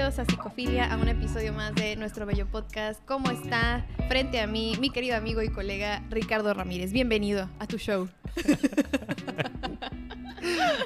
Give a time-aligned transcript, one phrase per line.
[0.00, 3.04] bienvenidos a Psicofilia, a un episodio más de nuestro bello podcast.
[3.04, 6.90] ¿Cómo está frente a mí mi querido amigo y colega Ricardo Ramírez?
[6.90, 8.08] Bienvenido a tu show.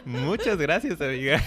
[0.04, 1.40] Muchas gracias, amiga.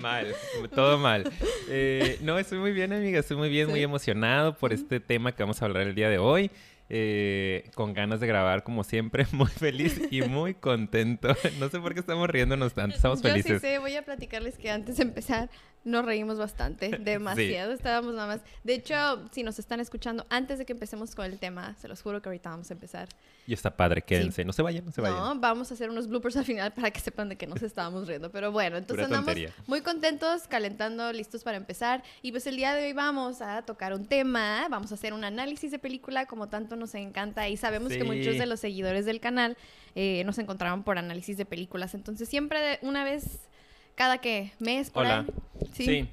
[0.00, 0.32] mal,
[0.76, 1.28] todo mal.
[1.68, 3.18] Eh, no, estoy muy bien, amiga.
[3.18, 6.18] Estoy muy bien, muy emocionado por este tema que vamos a hablar el día de
[6.18, 6.52] hoy.
[6.90, 11.36] Eh, con ganas de grabar como siempre, muy feliz y muy contento.
[11.58, 13.50] No sé por qué estamos riéndonos tanto, estamos felices.
[13.50, 15.50] Yo sí sé, voy a platicarles que antes de empezar
[15.84, 17.72] nos reímos bastante, demasiado.
[17.72, 18.40] Estábamos nada más.
[18.64, 18.94] De hecho,
[19.32, 22.28] si nos están escuchando antes de que empecemos con el tema, se los juro que
[22.28, 23.08] ahorita vamos a empezar.
[23.46, 25.16] Y está padre, quédense, no se vayan, no se vayan.
[25.16, 28.06] No, vamos a hacer unos bloopers al final para que sepan de que nos estábamos
[28.06, 28.30] riendo.
[28.30, 29.34] Pero bueno, entonces andamos
[29.66, 32.02] muy contentos, calentando, listos para empezar.
[32.20, 35.24] Y pues el día de hoy vamos a tocar un tema, vamos a hacer un
[35.24, 39.20] análisis de película como tanto nos encanta y sabemos que muchos de los seguidores del
[39.20, 39.56] canal
[39.94, 41.94] eh, nos encontraron por análisis de películas.
[41.94, 43.48] Entonces siempre una vez
[43.98, 45.26] cada que mes por Hola.
[45.74, 46.08] ¿Sí?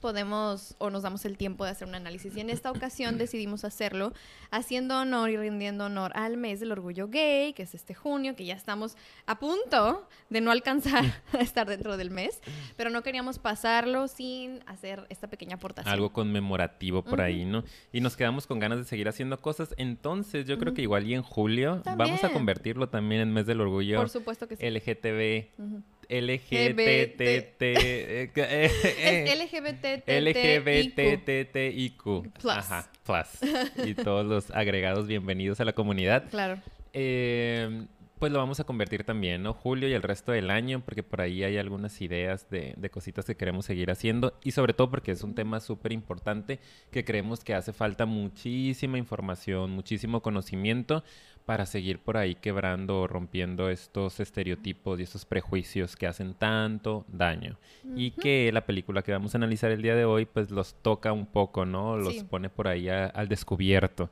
[0.00, 2.36] podemos o nos damos el tiempo de hacer un análisis.
[2.36, 4.12] Y en esta ocasión decidimos hacerlo
[4.50, 8.44] haciendo honor y rindiendo honor al mes del orgullo gay, que es este junio, que
[8.44, 12.40] ya estamos a punto de no alcanzar a estar dentro del mes,
[12.76, 15.92] pero no queríamos pasarlo sin hacer esta pequeña aportación.
[15.92, 17.62] Algo conmemorativo por ahí, ¿no?
[17.92, 19.74] Y nos quedamos con ganas de seguir haciendo cosas.
[19.76, 23.60] Entonces, yo creo que igual y en julio vamos a convertirlo también en mes del
[23.60, 23.98] orgullo.
[23.98, 24.68] Por supuesto que sí.
[24.68, 25.90] LGTB.
[26.10, 27.62] LGBTT.
[30.08, 32.02] LGBTTIQ.
[32.40, 32.52] Plus.
[32.52, 33.28] Ajá, plus.
[33.86, 36.28] Y todos los agregados bienvenidos a la comunidad.
[36.28, 36.60] Claro.
[36.92, 37.86] Eh,
[38.18, 39.54] pues lo vamos a convertir también, ¿no?
[39.54, 43.24] Julio y el resto del año, porque por ahí hay algunas ideas de, de cositas
[43.24, 46.58] que queremos seguir haciendo y sobre todo porque es un tema súper importante
[46.90, 51.02] que creemos que hace falta muchísima información, muchísimo conocimiento
[51.50, 57.04] para seguir por ahí quebrando o rompiendo estos estereotipos y estos prejuicios que hacen tanto
[57.08, 57.58] daño.
[57.96, 61.12] Y que la película que vamos a analizar el día de hoy, pues los toca
[61.12, 61.96] un poco, ¿no?
[61.96, 64.10] Los pone por ahí al descubierto.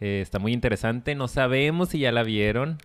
[0.00, 1.14] Eh, está muy interesante.
[1.14, 2.78] No sabemos si ya la vieron.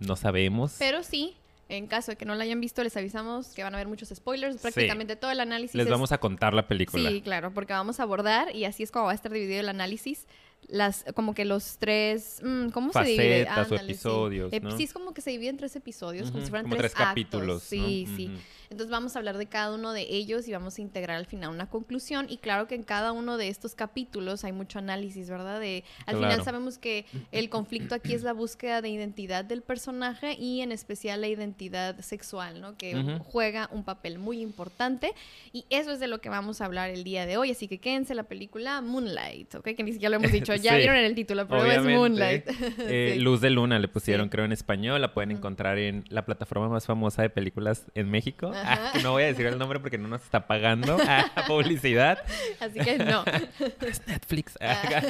[0.00, 0.74] No sabemos.
[0.76, 1.36] Pero sí,
[1.68, 4.08] en caso de que no la hayan visto, les avisamos que van a haber muchos
[4.08, 4.56] spoilers.
[4.56, 5.76] Prácticamente todo el análisis.
[5.76, 7.08] Les vamos a contar la película.
[7.08, 9.68] Sí, claro, porque vamos a abordar y así es como va a estar dividido el
[9.68, 10.26] análisis
[10.68, 14.60] las como que los tres mm, cómo se divide o episodios sí.
[14.76, 18.06] sí es como que se divide en tres episodios como si fueran tres, capítulos sí
[18.16, 18.30] sí.
[18.70, 21.50] Entonces vamos a hablar de cada uno de ellos y vamos a integrar al final
[21.50, 22.26] una conclusión.
[22.28, 26.16] Y claro que en cada uno de estos capítulos hay mucho análisis verdad de al
[26.16, 30.72] final sabemos que el conflicto aquí es la búsqueda de identidad del personaje y en
[30.72, 35.14] especial la identidad sexual no que juega un papel muy importante.
[35.52, 37.50] Y eso es de lo que vamos a hablar el día de hoy.
[37.50, 39.68] Así que quédense la película Moonlight ¿ok?
[39.76, 42.48] que ni siquiera lo hemos dicho ya vieron en el título, pero es Moonlight.
[42.80, 45.00] Eh, Luz de Luna le pusieron, creo, en español.
[45.00, 48.52] La pueden encontrar en la plataforma más famosa de películas en México.
[48.54, 50.96] Ah, no voy a decir el nombre porque no nos está pagando
[51.46, 52.18] publicidad.
[52.60, 53.24] Así que no.
[53.86, 54.58] es Netflix.
[54.60, 55.02] Ah.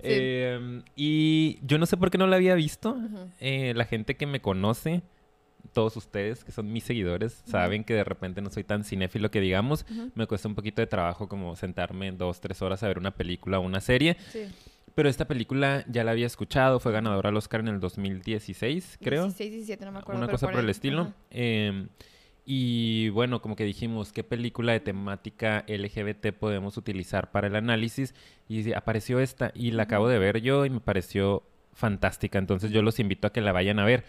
[0.00, 2.96] Em, y yo no sé por qué no la había visto.
[3.40, 5.02] Eh, la gente que me conoce
[5.68, 9.40] todos ustedes, que son mis seguidores, saben que de repente no soy tan cinéfilo que
[9.40, 9.84] digamos.
[10.14, 13.58] Me cuesta un poquito de trabajo como sentarme dos, tres horas a ver una película
[13.58, 14.16] o una serie.
[14.94, 19.24] Pero esta película ya la había escuchado, fue ganadora al Oscar en el 2016, creo.
[19.24, 20.20] 16, 17, no me acuerdo.
[20.20, 21.12] Una cosa por, el estilo.
[21.30, 21.88] Em,
[22.44, 28.14] y bueno, como que dijimos, ¿qué película de temática LGBT podemos utilizar para el análisis?
[28.48, 32.38] Y apareció esta y la acabo de ver yo y me pareció fantástica.
[32.38, 34.04] Entonces yo los invito a que la vayan a ver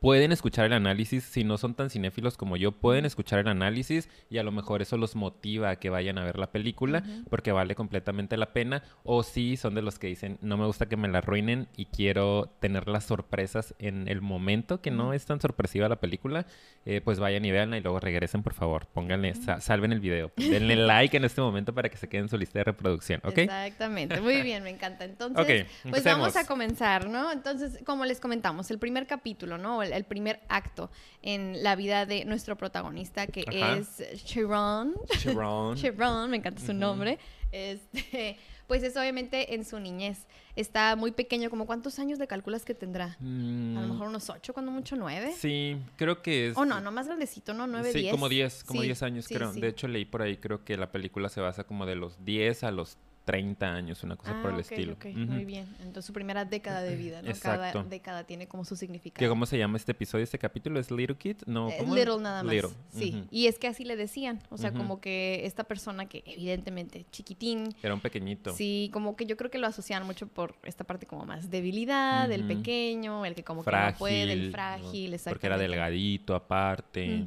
[0.00, 4.08] pueden escuchar el análisis, si no son tan cinéfilos como yo, pueden escuchar el análisis
[4.30, 7.52] y a lo mejor eso los motiva a que vayan a ver la película porque
[7.52, 8.82] vale completamente la pena.
[9.04, 11.86] O si son de los que dicen, no me gusta que me la arruinen y
[11.86, 16.46] quiero tener las sorpresas en el momento, que no es tan sorpresiva la película,
[16.86, 18.86] eh, pues vayan y veanla y luego regresen, por favor.
[18.86, 20.32] Pónganle, salven el video.
[20.36, 23.38] Denle like en este momento para que se quede en su lista de reproducción, ¿ok?
[23.38, 24.20] Exactamente.
[24.20, 25.04] Muy bien, me encanta.
[25.10, 27.30] Entonces, pues vamos a comenzar, ¿no?
[27.30, 29.82] Entonces, como les comentamos, el primer capítulo, ¿no?
[29.92, 30.90] El primer acto
[31.22, 34.94] en la vida de nuestro protagonista, que es Chiron.
[35.18, 35.76] Chiron.
[35.76, 37.18] Chiron, me encanta su nombre.
[37.52, 40.26] Este, pues es obviamente en su niñez.
[40.54, 43.04] Está muy pequeño, como cuántos años le calculas que tendrá?
[43.06, 43.90] A lo mm.
[43.90, 45.34] mejor unos ocho, cuando mucho nueve.
[45.36, 46.56] Sí, creo que es.
[46.56, 47.66] O no, no más grandecito, ¿no?
[47.66, 49.52] Nueve, sí, como diez, como diez años creo.
[49.52, 52.62] De hecho leí por ahí, creo que la película se basa como de los diez
[52.62, 54.94] a los 30 años, una cosa por el ah, estilo.
[54.94, 55.66] Ok, muy bien.
[55.80, 57.32] Entonces su primera década de vida, ¿no?
[57.40, 59.20] Cada década tiene como su significado.
[59.20, 60.80] ¿Qué, ¿Cómo se llama este episodio, este capítulo?
[60.80, 61.36] ¿Es Little Kid?
[61.46, 62.54] No, eh, Little nada más.
[62.92, 67.06] Sí, y es que así le decían, o sea, como que esta persona que evidentemente
[67.10, 67.74] chiquitín.
[67.82, 68.52] Era un pequeñito.
[68.54, 72.30] Sí, como que yo creo que lo asocian mucho por esta parte como más debilidad,
[72.32, 75.30] el pequeño, el que como que no puede, el frágil, exactamente.
[75.30, 77.24] Porque era delgadito aparte.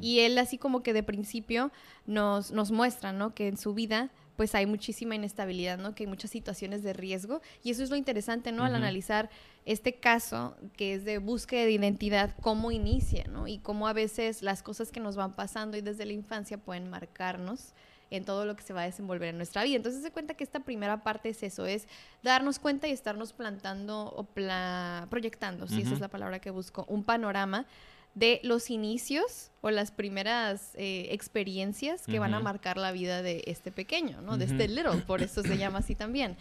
[0.00, 1.70] Y él así como que de principio
[2.06, 3.34] nos, nos muestra, ¿no?
[3.34, 5.94] Que en su vida pues hay muchísima inestabilidad, ¿no?
[5.94, 7.42] Que hay muchas situaciones de riesgo.
[7.62, 8.64] Y eso es lo interesante, ¿no?
[8.64, 9.30] Al analizar
[9.64, 13.46] este caso que es de búsqueda de identidad, cómo inicia, ¿no?
[13.46, 16.88] Y cómo a veces las cosas que nos van pasando y desde la infancia pueden
[16.90, 17.74] marcarnos
[18.10, 19.76] en todo lo que se va a desenvolver en nuestra vida.
[19.76, 21.88] Entonces se cuenta que esta primera parte es eso, es
[22.22, 24.24] darnos cuenta y estarnos plantando o
[25.08, 27.64] proyectando, si esa es la palabra que busco, un panorama
[28.14, 33.42] de los inicios o las primeras eh, experiencias que van a marcar la vida de
[33.46, 34.36] este pequeño, ¿no?
[34.36, 36.36] De este little, por eso se llama así también.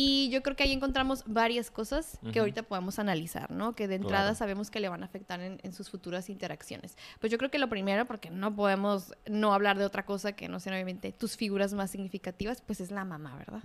[0.00, 3.74] Y yo creo que ahí encontramos varias cosas que ahorita podemos analizar, ¿no?
[3.74, 6.96] Que de entrada sabemos que le van a afectar en, sus futuras interacciones.
[7.18, 10.48] Pues yo creo que lo primero, porque no podemos no hablar de otra cosa que
[10.48, 13.62] no sean obviamente tus figuras más significativas, pues es la mamá, ¿verdad?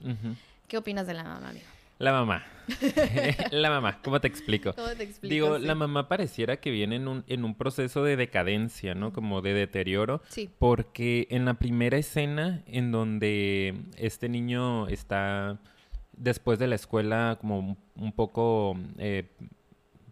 [0.67, 1.67] ¿Qué opinas de la mamá, amigo?
[2.03, 2.43] La mamá.
[3.51, 4.73] la mamá, ¿cómo te explico?
[4.73, 5.33] ¿Cómo te explico?
[5.33, 9.13] Digo, la mamá pareciera que viene en un, en un proceso de decadencia, ¿no?
[9.13, 10.21] Como de deterioro.
[10.27, 10.49] Sí.
[10.59, 15.59] Porque en la primera escena en donde este niño está
[16.11, 19.31] después de la escuela como un, poco eh,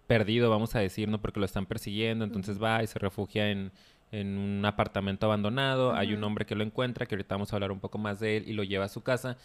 [0.07, 1.21] perdido, vamos a decir, ¿no?
[1.21, 3.71] Porque lo están persiguiendo, entonces va y se refugia en,
[4.13, 5.93] un apartamento abandonado.
[5.93, 8.37] Hay un hombre que lo encuentra, que ahorita vamos a hablar un poco más de
[8.37, 9.37] él, y lo lleva a su casa.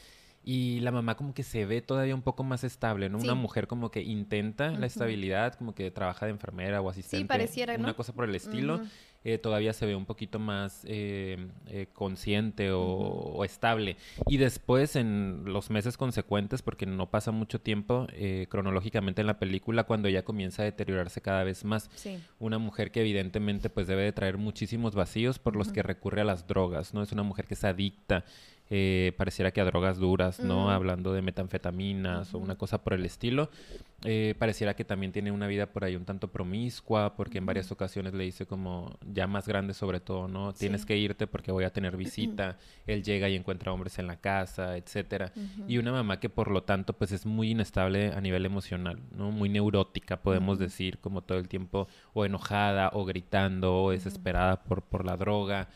[0.49, 3.19] Y la mamá como que se ve todavía un poco más estable, ¿no?
[3.19, 7.25] Una mujer como que intenta la estabilidad, como que trabaja de enfermera o asistente.
[7.25, 7.83] Sí, pareciera, ¿no?
[7.83, 8.81] Una cosa por el estilo.
[9.29, 13.97] Eh, todavía se ve un poquito más eh, eh, consciente o, estable.
[14.29, 18.07] Y después, en los meses consecuentes, porque no pasa mucho tiempo
[18.49, 21.91] cronológicamente en la película, cuando ella comienza a deteriorarse cada vez más.
[22.39, 26.25] Una mujer que evidentemente pues debe de traer muchísimos vacíos por los que recurre a
[26.25, 27.03] las drogas, ¿no?
[27.03, 28.25] Es una mujer que es adicta
[28.69, 30.71] eh, pareciera que a drogas duras, ¿no?
[30.71, 33.49] Hablando de metanfetaminas o una cosa por el estilo.
[34.05, 37.71] Eh, pareciera que también tiene una vida por ahí un tanto promiscua, porque en varias
[37.71, 40.53] ocasiones le dice como, ya más grande sobre todo, ¿no?
[40.53, 42.59] Tienes que irte porque voy a tener visita.
[42.87, 45.33] Él llega y encuentra hombres en la casa, etcétera.
[45.67, 49.33] Y una mamá que por lo tanto pues es muy inestable a nivel emocional, ¿no?
[49.33, 54.83] Muy neurótica, podemos decir, como todo el tiempo o enojada o gritando o desesperada por,
[54.83, 55.69] por la droga.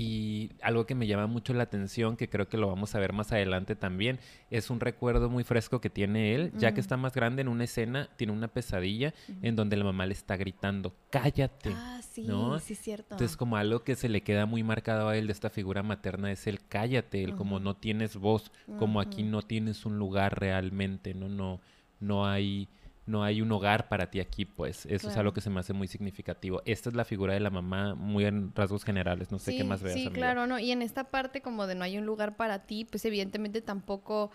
[0.00, 3.12] Y algo que me llama mucho la atención, que creo que lo vamos a ver
[3.12, 7.14] más adelante también, es un recuerdo muy fresco que tiene él, ya que está más
[7.14, 9.12] grande en una escena, tiene una pesadilla
[9.42, 11.72] en donde la mamá le está gritando, cállate.
[11.74, 12.60] Ah, sí, ¿no?
[12.60, 13.14] sí, cierto.
[13.14, 16.30] Entonces, como algo que se le queda muy marcado a él de esta figura materna
[16.30, 21.12] es el cállate, el como no tienes voz, como aquí no tienes un lugar realmente,
[21.12, 21.60] no, no,
[21.98, 22.68] no hay
[23.08, 25.72] no hay un hogar para ti aquí, pues eso es algo que se me hace
[25.72, 26.62] muy significativo.
[26.66, 29.82] Esta es la figura de la mamá muy en rasgos generales, no sé qué más
[29.82, 29.94] veas.
[29.94, 32.84] Sí, claro, no, y en esta parte como de no hay un lugar para ti,
[32.84, 34.30] pues evidentemente tampoco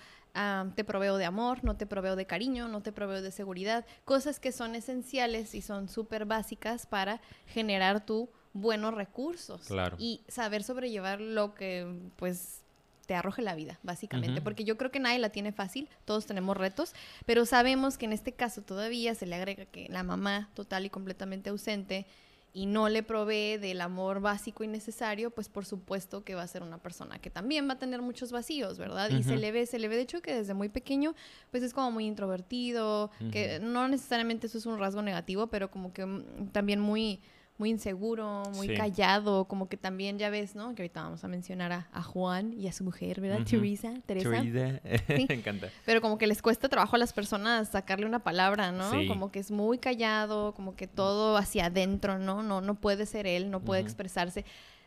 [0.75, 4.39] te proveo de amor, no te proveo de cariño, no te proveo de seguridad, cosas
[4.39, 9.95] que son esenciales y son súper básicas para generar tu buenos recursos claro.
[9.99, 12.62] y saber sobrellevar lo que pues
[13.05, 16.55] te arroje la vida, básicamente, porque yo creo que nadie la tiene fácil, todos tenemos
[16.55, 16.94] retos,
[17.25, 20.89] pero sabemos que en este caso todavía se le agrega que la mamá total y
[20.89, 22.05] completamente ausente
[22.53, 26.47] y no le provee del amor básico y necesario, pues por supuesto que va a
[26.47, 29.09] ser una persona que también va a tener muchos vacíos, ¿verdad?
[29.09, 31.15] Y se le ve, se le ve de hecho que desde muy pequeño,
[31.49, 35.94] pues es como muy introvertido, que no necesariamente eso es un rasgo negativo, pero como
[35.94, 37.21] que mm, también muy
[37.57, 40.74] muy inseguro, muy callado, como que también ya ves, ¿no?
[40.76, 43.45] Que ahorita vamos a mencionar a, Juan y a su mujer, ¿verdad?
[43.45, 44.42] Teresa, Teresa.
[44.42, 45.69] Teresa, me encanta.
[45.86, 48.92] Pero como que les cuesta trabajo a las personas sacarle una palabra, ¿no?
[49.07, 52.44] Como que es muy callado, como que todo hacia adentro, ¿no?
[52.44, 54.45] No, no puede ser él, no puede expresarse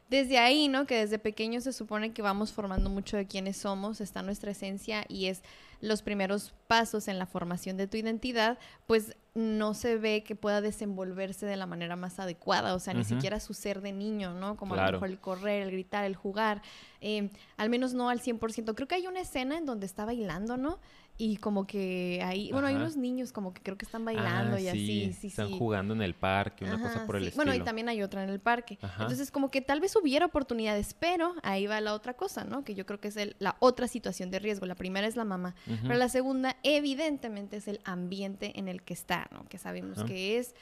[0.09, 0.87] desde ahí, ¿no?
[0.87, 5.05] Que desde pequeño se supone que vamos formando mucho de quiénes somos, está nuestra esencia
[5.09, 5.43] y es
[5.81, 10.63] los primeros pasos en la formación de tu identidad, pues no se ve que pueda
[10.63, 14.57] desenvolverse de la manera más adecuada, o sea, ni siquiera su ser de niño, ¿no?
[14.57, 16.63] Como a lo mejor el correr, el gritar, el jugar,
[17.03, 17.29] eh,
[17.59, 18.75] al menos no al 100%.
[18.75, 20.79] Creo que hay una escena en donde está bailando, ¿no?
[21.19, 24.61] Y como que ahí, bueno, hay unos niños como que creo que están bailando ah,
[24.61, 27.45] y así, sí, Están jugando en el parque, una cosa por el estilo.
[27.45, 28.79] Bueno, y también hay otra en el parque.
[28.83, 32.65] Entonces, como que tal vez hubiera oportunidades, pero ahí va la otra cosa, ¿no?
[32.65, 34.67] Que yo creo que es la otra situación de riesgo.
[34.67, 38.93] La primera es la mamá, pero la segunda, evidentemente, es el ambiente en el que
[38.93, 39.49] está, ¿no?
[39.49, 40.55] Que sabemos que es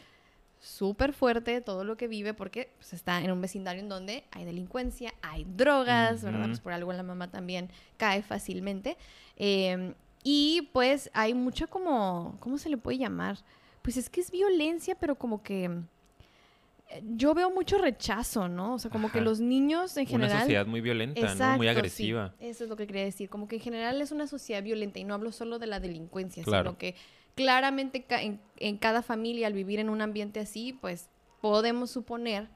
[0.60, 4.44] súper fuerte todo lo que vive porque pues, está en un vecindario en donde hay
[4.44, 6.46] delincuencia, hay drogas, ¿verdad?
[6.46, 8.96] Pues por algo la mamá también cae fácilmente.
[9.36, 13.38] Em, y pues hay mucho como, ¿cómo se le puede llamar?
[13.82, 18.74] Pues es que es violencia, pero como que eh, yo veo mucho rechazo, ¿no?
[18.74, 20.30] O sea, como que los niños en general...
[20.30, 21.56] Una sociedad muy violenta, ¿no?
[21.58, 22.34] Muy agresiva.
[22.40, 23.28] eso es lo que quería decir.
[23.28, 26.42] Como que en general es una sociedad violenta y no hablo solo de la delincuencia,
[26.42, 26.94] sino que
[27.34, 28.06] claramente
[28.56, 31.10] en, cada familia al vivir en un ambiente así, pues
[31.42, 32.48] podemos suponer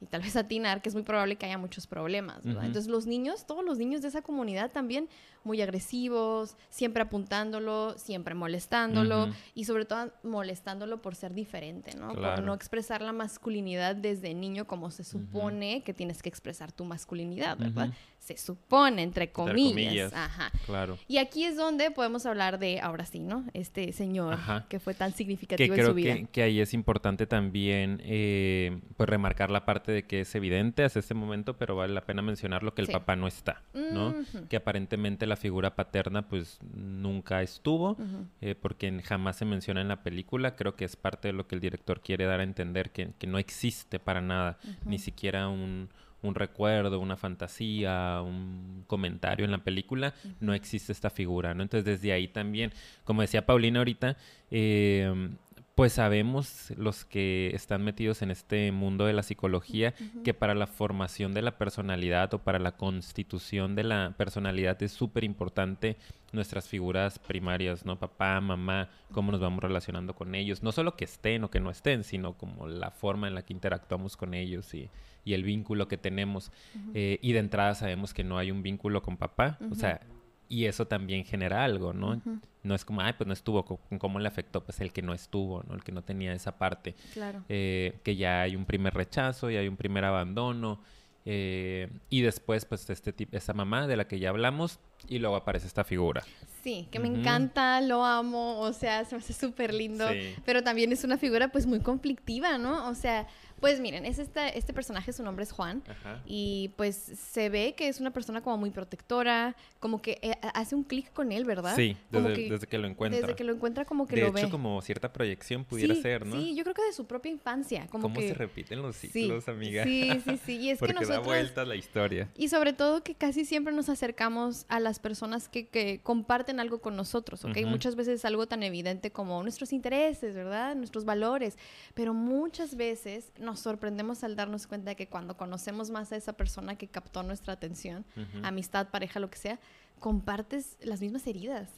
[0.00, 2.44] y tal vez atinar que es muy probable que haya muchos problemas.
[2.44, 5.08] Entonces los niños, todos los niños de esa comunidad también
[5.42, 12.12] muy agresivos, siempre apuntándolo, siempre molestándolo y sobre todo molestándolo por ser diferente, ¿no?
[12.14, 16.84] Por no expresar la masculinidad desde niño como se supone que tienes que expresar tu
[16.84, 17.90] masculinidad, ¿verdad?
[18.18, 20.12] Se supone, entre comillas.
[20.12, 20.50] Ajá.
[20.66, 20.98] Claro.
[21.06, 23.44] Y aquí es donde podemos hablar de, ahora sí, ¿no?
[23.54, 24.36] Este señor
[24.68, 26.14] que fue tan significativo en su vida.
[26.14, 30.84] Que, que ahí es importante también, eh, pues, remarcar la parte de que es evidente
[30.84, 34.14] hasta este momento, pero vale la pena mencionarlo que el papá no está, ¿no?
[34.48, 37.96] Que aparentemente la figura paterna pues nunca estuvo,
[38.40, 40.56] eh, porque jamás se menciona en la película.
[40.56, 43.38] Creo que es parte de lo que el director quiere dar a entender, que, no
[43.38, 45.88] existe para nada, ni siquiera un,
[46.22, 51.62] recuerdo, una fantasía, un comentario en la película, no existe esta figura, ¿no?
[51.62, 52.72] Entonces desde ahí también,
[53.04, 54.16] como decía Paulina ahorita,
[54.50, 55.30] eh,
[55.76, 59.92] pues sabemos los que están metidos en este mundo de la psicología
[60.24, 64.92] que para la formación de la personalidad o para la constitución de la personalidad es
[64.92, 65.98] súper importante
[66.32, 67.98] nuestras figuras primarias, ¿no?
[67.98, 71.70] Papá, mamá, cómo nos vamos relacionando con ellos, no solo que estén o que no
[71.70, 74.88] estén, sino como la forma en la que interactuamos con ellos y,
[75.26, 76.52] el vínculo que tenemos.
[76.94, 80.00] Eh, y de entrada sabemos que no hay un vínculo con papá, o sea,
[80.48, 82.20] y eso también genera algo, ¿no?
[82.62, 83.64] No es como, ay, pues no estuvo,
[83.98, 84.62] ¿cómo le afectó?
[84.64, 85.74] Pues el que no estuvo, ¿no?
[85.74, 86.94] El que no tenía esa parte.
[87.12, 87.44] Claro.
[87.48, 90.80] Eh, que ya hay un primer rechazo, y hay un primer abandono.
[91.24, 95.66] Eh, y después, pues, este esa mamá de la que ya hablamos, y luego aparece
[95.66, 96.22] esta figura.
[96.62, 100.06] Sí, que me encanta, lo amo, o sea, se me hace súper lindo,
[100.44, 102.88] pero también es una figura, pues, muy conflictiva, ¿no?
[102.88, 103.26] O sea,
[103.60, 105.82] pues miren, es este, este personaje, su nombre es Juan,
[106.26, 110.74] y pues se ve que es una persona como muy protectora, como que eh, hace
[110.74, 111.74] un clic con él, ¿verdad?
[111.74, 113.20] Sí, desde que, lo encuentra.
[113.20, 114.40] Desde que lo encuentra como que lo ve.
[114.40, 116.36] De hecho, como cierta proyección pudiera ser, ¿no?
[116.36, 117.86] Sí, yo creo que de su propia infancia.
[117.90, 119.84] Como ¿Cómo se repiten los ciclos, amiga?
[119.84, 121.26] Sí, sí, sí, y es Porque que nosotros...
[121.26, 122.28] da vueltas la historia.
[122.36, 126.80] Y sobre todo que casi siempre nos acercamos a las personas que, que comparten algo
[126.80, 127.56] con nosotros, ¿ok?
[127.66, 130.74] Muchas veces es algo tan evidente como nuestros intereses, ¿verdad?
[130.76, 131.56] Nuestros valores,
[131.94, 136.34] pero muchas veces nos sorprendemos al darnos cuenta de que cuando conocemos más a esa
[136.34, 138.04] persona que captó nuestra atención,
[138.42, 139.58] amistad, pareja, lo que sea,
[139.98, 141.70] compartes las mismas heridas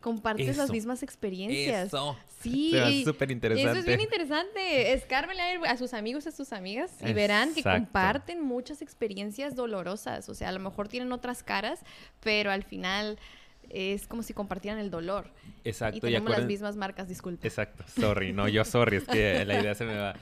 [0.00, 1.88] compartes las mismas experiencias.
[1.88, 2.16] Eso.
[2.40, 3.02] Sí.
[3.04, 3.70] súper interesante.
[3.70, 4.92] Eso es bien interesante.
[4.92, 10.28] Escármenle a sus amigos, a sus amigas y verán que comparten muchas experiencias dolorosas.
[10.28, 11.80] O sea, a lo mejor tienen otras caras,
[12.20, 13.18] pero al final
[13.70, 15.30] es como si compartieran el dolor.
[15.64, 15.98] Exacto.
[15.98, 17.46] Y tenemos las mismas marcas, disculpe.
[17.46, 17.84] Exacto.
[17.88, 20.14] Sorry, no, yo sorry, es que la idea se me va.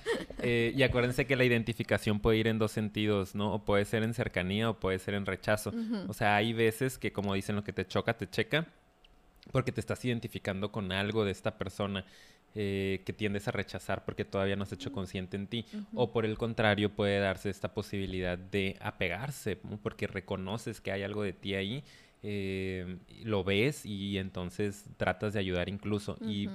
[0.47, 3.55] Eh, y acuérdense que la identificación puede ir en dos sentidos, ¿no?
[3.55, 5.73] O puede ser en cercanía o puede ser en rechazo.
[6.09, 8.67] O sea, hay veces que como dicen lo que te choca, te checa,
[9.53, 12.05] porque te estás identificando con algo de esta persona.
[12.57, 15.67] Eh, que tiendes a rechazar porque todavía no has hecho consciente en ti.
[15.93, 21.25] O por el contrario, puede darse esta posibilidad de apegarse, porque reconoces que hay algo
[21.25, 21.83] de ti ahí
[22.27, 26.17] eh, lo ves y entonces tratas de ayudar incluso.
[26.23, 26.49] Y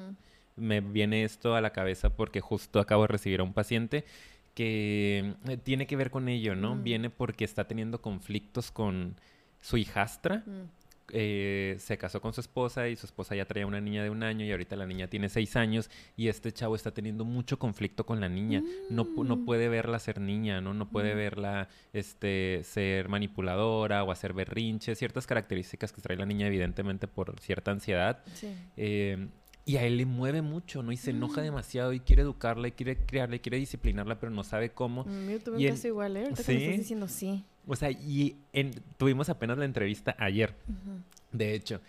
[0.56, 4.04] me viene esto a la cabeza porque justo acabo de recibir a un paciente
[4.56, 6.76] que eh, tiene que ver con ello, ¿no?
[6.76, 6.84] Mm.
[6.84, 9.16] Viene porque está teniendo conflictos con
[9.62, 10.44] su hijastra.
[10.48, 10.79] Mm.
[11.12, 14.24] Eh, se casó con su esposa y su esposa ya traía una niña de un
[14.24, 18.06] año y ahorita la niña tiene seis años y este chavo está teniendo mucho conflicto
[18.06, 18.64] con la niña.
[18.90, 19.46] No, no mm.
[19.46, 20.74] puede verla ser niña, ¿no?
[20.74, 21.18] No puede mm.
[21.18, 27.40] verla este, ser manipuladora o hacer berrinches, ciertas características que trae la niña evidentemente por
[27.40, 28.24] cierta ansiedad.
[28.78, 29.28] Eh,
[29.70, 30.92] y a él le mueve mucho, ¿no?
[30.92, 31.44] Y se enoja mm.
[31.44, 35.06] demasiado y quiere educarla y quiere criarla y quiere disciplinarla, pero no sabe cómo.
[35.06, 36.24] Yo tuve un caso igual, ¿eh?
[36.24, 36.56] Ahorita ¿Sí?
[36.56, 37.46] estás diciendo sí.
[37.72, 38.36] O sea, y
[38.98, 40.56] tuvimos apenas la entrevista ayer,
[41.32, 41.82] de hecho.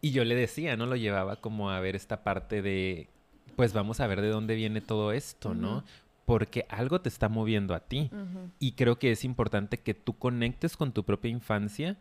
[0.00, 0.86] Y yo le decía, ¿no?
[0.86, 3.08] Lo llevaba como a ver esta parte de,
[3.54, 5.84] pues vamos a ver de dónde viene todo esto, ¿no?
[6.24, 8.10] Porque algo te está moviendo a ti.
[8.58, 11.96] Y creo que es importante que tú conectes con tu propia infancia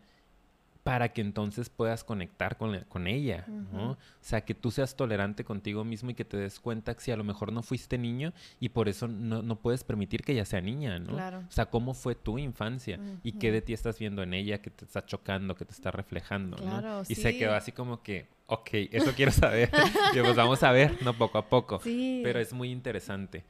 [0.86, 3.94] para que entonces puedas conectar con, con ella, ¿no?
[3.94, 7.10] O sea, que tú seas tolerante contigo mismo y que te des cuenta que si
[7.10, 10.46] a lo mejor no fuiste niño y por eso no, no puedes permitir que ella
[10.46, 11.14] sea niña, ¿no?
[11.14, 11.40] Claro.
[11.40, 14.70] O sea, cómo fue tu infancia y qué de ti estás viendo en ella que
[14.70, 17.02] te está chocando, que te está reflejando, ¿no?
[17.10, 19.70] Y se quedó así como que, ok, eso quiero saber.
[20.14, 21.14] y pues vamos a ver, ¿no?
[21.14, 21.80] Poco a poco.
[21.84, 22.22] Sí.
[22.24, 23.44] Pero es muy interesante.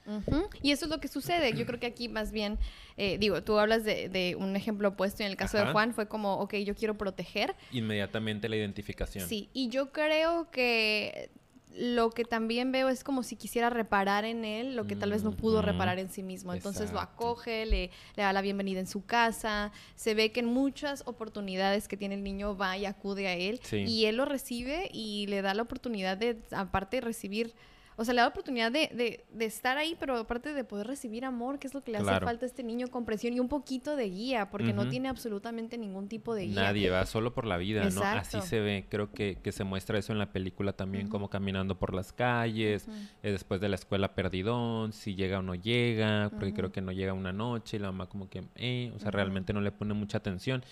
[0.62, 1.54] Y eso es lo que sucede.
[1.54, 2.58] Yo creo que aquí más bien,
[2.98, 6.36] eh, digo, tú hablas de, un ejemplo opuesto en el caso de Juan, fue como,
[6.36, 7.56] ok, yo quiero proteger.
[7.72, 9.28] Inmediatamente la identificación.
[9.28, 11.30] Sí, y yo creo que
[11.78, 15.24] lo que también veo es como si quisiera reparar en él lo que tal vez
[15.24, 16.54] no pudo reparar en sí mismo.
[16.54, 19.72] Entonces lo acoge, le, le, da la bienvenida en su casa.
[19.96, 23.60] Se ve que en muchas oportunidades que tiene el niño va y acude a él.
[23.72, 27.54] Y él lo recibe y le da la oportunidad de, aparte de recibir
[27.98, 31.60] o sea, le da oportunidad de, de, estar ahí, pero aparte de poder recibir amor,
[31.60, 34.10] que es lo que le hace falta a este niño, comprensión y un poquito de
[34.10, 36.62] guía, porque no tiene absolutamente ningún tipo de guía.
[36.64, 38.02] Nadie va solo por la vida, ¿no?
[38.02, 41.78] Así se ve, creo que, que, se muestra eso en la película también, como caminando
[41.78, 42.88] por las calles,
[43.24, 46.92] eh, después de la escuela perdidón, si llega o no llega, porque creo que no
[46.92, 49.94] llega una noche y la mamá como que, eh, o sea, realmente no le pone
[49.94, 50.64] mucha atención.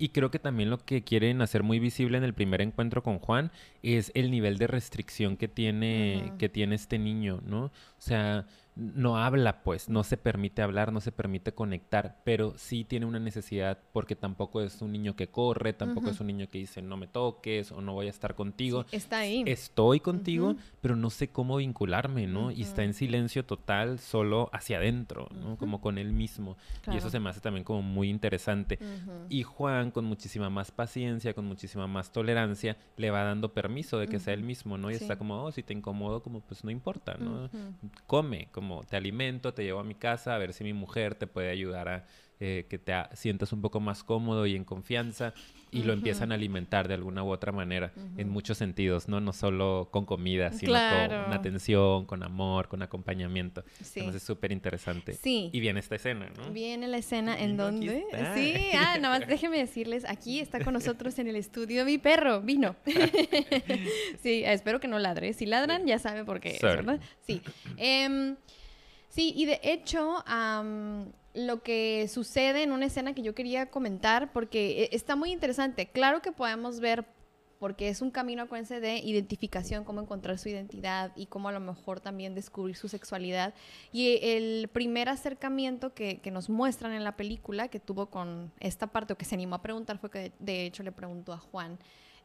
[0.00, 3.18] Y creo que también lo que quieren hacer muy visible en el primer encuentro con
[3.18, 3.50] Juan
[3.82, 7.64] es el nivel de restricción que tiene, que tiene este niño, ¿no?
[7.66, 8.46] O sea,
[8.78, 13.18] no habla, pues, no se permite hablar, no se permite conectar, pero sí tiene una
[13.18, 16.96] necesidad porque tampoco es un niño que corre, tampoco es un niño que dice no
[16.96, 18.86] me toques o no voy a estar contigo.
[18.92, 19.42] está ahí.
[19.46, 22.52] Estoy contigo, pero no sé cómo vincularme, ¿no?
[22.52, 25.56] Y está en silencio total, solo hacia adentro, ¿no?
[25.56, 26.56] Como con él mismo.
[26.86, 28.78] Y eso se me hace también como muy interesante.
[29.28, 34.06] Y Juan, con muchísima más paciencia, con muchísima más tolerancia, le va dando permiso de
[34.06, 34.88] que sea él mismo, ¿no?
[34.90, 37.50] Y está como, oh, si te incomodo, como pues no importa, ¿no?
[38.06, 41.26] Come, como te alimento, te llevo a mi casa, a ver si mi mujer te
[41.26, 42.06] puede ayudar a
[42.40, 45.34] eh, que te sientas un poco más cómodo y en confianza
[45.72, 49.20] y lo empiezan a alimentar de alguna u otra manera en muchos sentidos, ¿no?
[49.20, 53.64] No solo con comida, sino con atención, con amor, con acompañamiento.
[53.82, 53.98] Sí.
[53.98, 55.14] Entonces es súper interesante.
[55.14, 55.50] Sí.
[55.52, 56.52] Y viene esta escena, ¿no?
[56.52, 58.04] Viene la escena en donde...
[58.36, 62.76] Sí, ah, nomás déjenme decirles, aquí está con nosotros en el estudio mi perro, vino.
[64.22, 65.32] sí, espero que no ladre.
[65.32, 67.00] Si ladran, ya saben por qué, ¿verdad?
[67.26, 67.42] Sí.
[67.78, 68.36] Eh,
[69.08, 70.22] Sí, y de hecho,
[71.34, 75.88] lo que sucede en una escena que yo quería comentar, porque e, está muy interesante.
[75.88, 77.06] Claro que podemos ver,
[77.58, 81.60] porque es un camino, acuérdense, de identificación, cómo encontrar su identidad y cómo a lo
[81.60, 83.54] mejor también descubrir su sexualidad.
[83.92, 88.88] Y el primer acercamiento que, que nos muestran en la película, que tuvo con esta
[88.88, 91.78] parte, o que se animó a preguntar, fue que de hecho le preguntó a Juan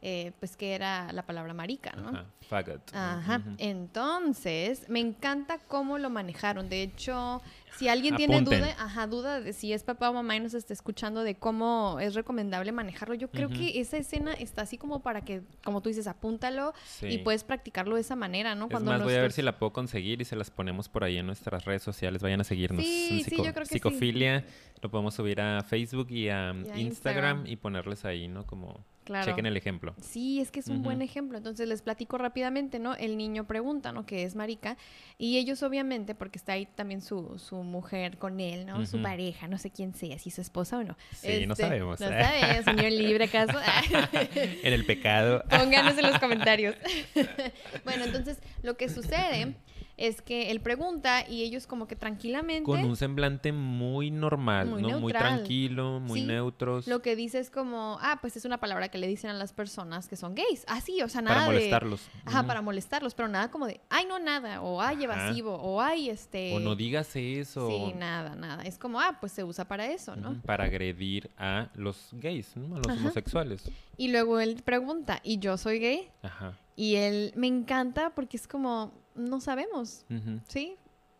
[0.06, 2.10] eh, pues que era la palabra marica, ¿no?
[2.10, 2.94] Ajá, faggot.
[2.94, 3.40] Ajá.
[3.56, 6.68] Entonces, me encanta cómo lo manejaron.
[6.68, 7.40] De hecho,
[7.78, 10.74] si alguien tiene duda, ajá, duda de si es papá o mamá y nos está
[10.74, 15.22] escuchando de cómo es recomendable manejarlo, yo creo que esa escena está así como para
[15.22, 18.68] que, como tú dices, apúntalo y puedes practicarlo de esa manera, ¿no?
[18.68, 21.04] Cuando es más, voy a ver si la puedo conseguir y se las ponemos por
[21.04, 22.20] ahí en nuestras redes sociales.
[22.20, 22.84] Vayan a seguirnos.
[22.84, 24.44] Sí, sí, yo creo que Psicofilia,
[24.82, 28.46] lo podemos subir a Facebook y a, Instagram, y ponerles ahí, ¿no?
[28.46, 29.94] Como Chequen el ejemplo.
[30.00, 31.38] Sí, es que es un buen ejemplo.
[31.38, 32.94] Entonces les platico rápidamente, ¿no?
[32.94, 34.06] El niño pregunta, ¿no?
[34.06, 34.76] Que es marica.
[35.18, 38.84] Y ellos obviamente, porque está ahí también su, su mujer con él, ¿no?
[38.86, 40.96] Su pareja, no sé quién sea, si su esposa o no.
[41.12, 42.00] Sí, no este, sabemos.
[42.00, 43.58] No sabemos, señor libre acaso.
[44.34, 45.44] en el pecado.
[45.50, 46.74] Pónganos en los comentarios.
[47.84, 49.54] bueno, entonces lo que sucede
[49.96, 52.64] es que él pregunta y ellos como que tranquilamente...
[52.64, 54.98] Con un semblante muy normal, ¿no?
[54.98, 56.88] Muy tranquilo, muy neutros.
[56.88, 59.52] Lo que dice es como, ah, pues es una palabra que le dicen a las
[59.52, 60.64] personas que son gays.
[60.66, 62.08] Ah, sí, o sea, nada Para molestarlos.
[62.24, 66.10] Ajá, para molestarlos, pero nada como de, ay, no, nada, o ay, evasivo, o ay,
[66.10, 66.54] este...
[66.54, 67.68] O no digas eso.
[67.68, 68.64] Sí, nada, nada.
[68.64, 70.40] Es como, ah, pues se usa para eso, ¿no?
[70.42, 72.76] Para agredir a los gays, ¿no?
[72.76, 73.70] A los homosexuales.
[73.96, 76.10] Y luego él pregunta, ¿y yo soy gay?
[76.22, 76.58] Ajá.
[76.76, 80.04] Y él me encanta porque es como no sabemos,
[80.48, 80.76] ¿sí?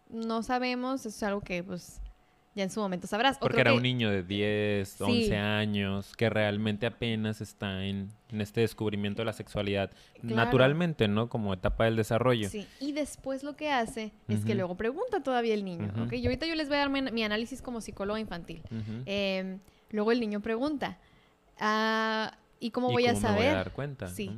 [0.08, 2.00] No sabemos, es algo que pues
[2.54, 3.38] ya en su momento sabrás.
[3.38, 9.22] Porque era un niño de 10, 11 años que realmente apenas está en, este descubrimiento
[9.22, 9.90] de la sexualidad
[10.22, 11.28] naturalmente, ¿no?
[11.28, 12.48] Como etapa del desarrollo.
[12.48, 16.12] Sí, y después lo que hace es que luego pregunta todavía el niño, ¿ok?
[16.12, 18.62] Y ahorita yo les voy a dar mi, análisis como psicóloga infantil.
[19.04, 19.58] Em,
[19.90, 20.98] luego el niño pregunta,
[21.58, 23.38] ah, ¿y cómo voy a saber?
[23.38, 24.06] Me voy a dar cuenta.
[24.08, 24.30] Sí.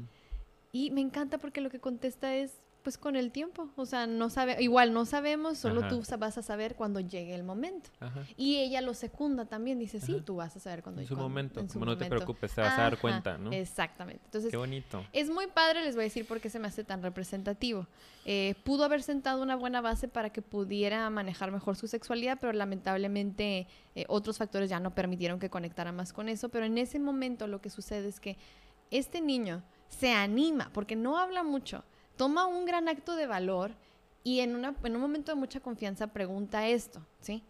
[0.73, 3.68] Y me encanta porque lo que contesta es, pues con el tiempo.
[3.75, 7.42] O sea, no sabe, igual no sabemos, solo tú vas a saber cuando llegue el
[7.42, 7.90] momento.
[8.37, 11.12] Y ella lo secunda también, dice, sí, tú vas a saber cuando llegue.
[11.12, 13.51] En su momento, como no te preocupes, te vas a dar cuenta, ¿no?
[13.51, 14.22] Exactamente.
[14.27, 15.05] Entonces, Qué bonito.
[15.12, 17.88] Es muy padre, les voy a decir por qué se me hace tan representativo.
[18.25, 22.53] Eh, pudo haber sentado una buena base para que pudiera manejar mejor su sexualidad, pero
[22.53, 26.51] lamentablemente eh, otros factores ya no permitieron que conectara más con eso.
[26.51, 28.38] Pero en ese momento lo que sucede es que
[28.92, 31.83] este niño se anima, porque no habla mucho,
[32.17, 33.73] toma un gran acto de valor
[34.25, 37.43] y en, una, en un momento de mucha confianza pregunta esto, ¿sí?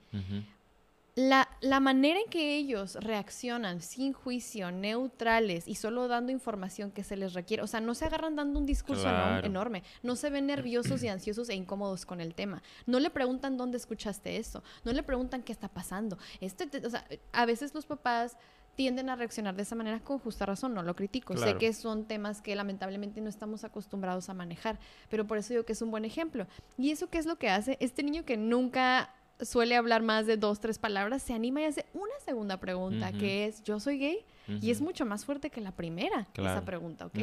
[1.17, 7.03] la, la, manera en que ellos reaccionan sin juicio, neutrales y solo dando información que
[7.03, 9.09] se les requiere, o sea, no se agarran dando un discurso
[9.43, 13.57] enorme, no se ven nerviosos y ansiosos e incómodos con el tema, no le preguntan
[13.57, 16.19] dónde escuchaste eso, no le preguntan qué está pasando.
[16.43, 18.37] Este, o sea, a veces los papás
[18.77, 21.37] tienden a reaccionar de esa manera con justa razón, no lo critico.
[21.37, 25.65] Sé que son temas que lamentablemente no estamos acostumbrados a manejar, pero por eso digo
[25.65, 26.47] que es un buen ejemplo.
[26.79, 27.77] ¿Y eso qué es lo que hace?
[27.81, 29.11] Este niño que nunca
[29.41, 33.47] suele hablar más de dos, tres palabras, se anima y hace una segunda pregunta, que
[33.47, 34.19] es, ¿yo soy gay?
[34.61, 37.19] Y es mucho más fuerte que la primera, esa pregunta, ¿ok?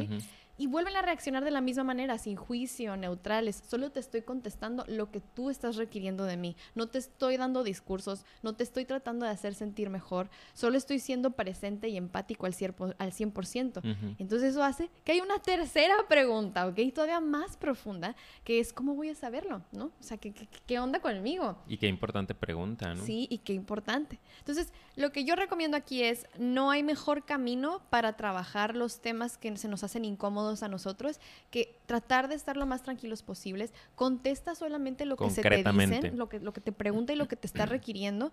[0.58, 3.64] Y vuelven a reaccionar de la misma manera, sin juicio, neutrales.
[3.68, 6.56] Solo te estoy contestando lo que tú estás requiriendo de mí.
[6.76, 11.00] No te estoy dando discursos, no te estoy tratando de hacer sentir mejor, solo estoy
[11.00, 14.16] siendo presente y empático al 100%.
[14.20, 16.80] Entonces eso hace que hay una tercera pregunta, ¿ok?
[16.94, 19.64] Todavía más profunda, que es ¿cómo voy a saberlo?
[19.72, 19.86] ¿No?
[19.86, 21.58] O sea, ¿qué, qué, onda conmigo?
[21.68, 23.04] Y qué importante pregunta, ¿no?
[23.04, 24.20] Sí, y qué importante.
[24.40, 29.38] Entonces, lo que yo recomiendo aquí es, no hay mejor camino para trabajar los temas
[29.38, 31.20] que se nos hacen incómodos a nosotros,
[31.52, 36.18] que tratar de estar lo más tranquilos posibles, contesta solamente lo que se te dicen,
[36.18, 38.32] lo que, lo que te pregunta y lo que te está requiriendo.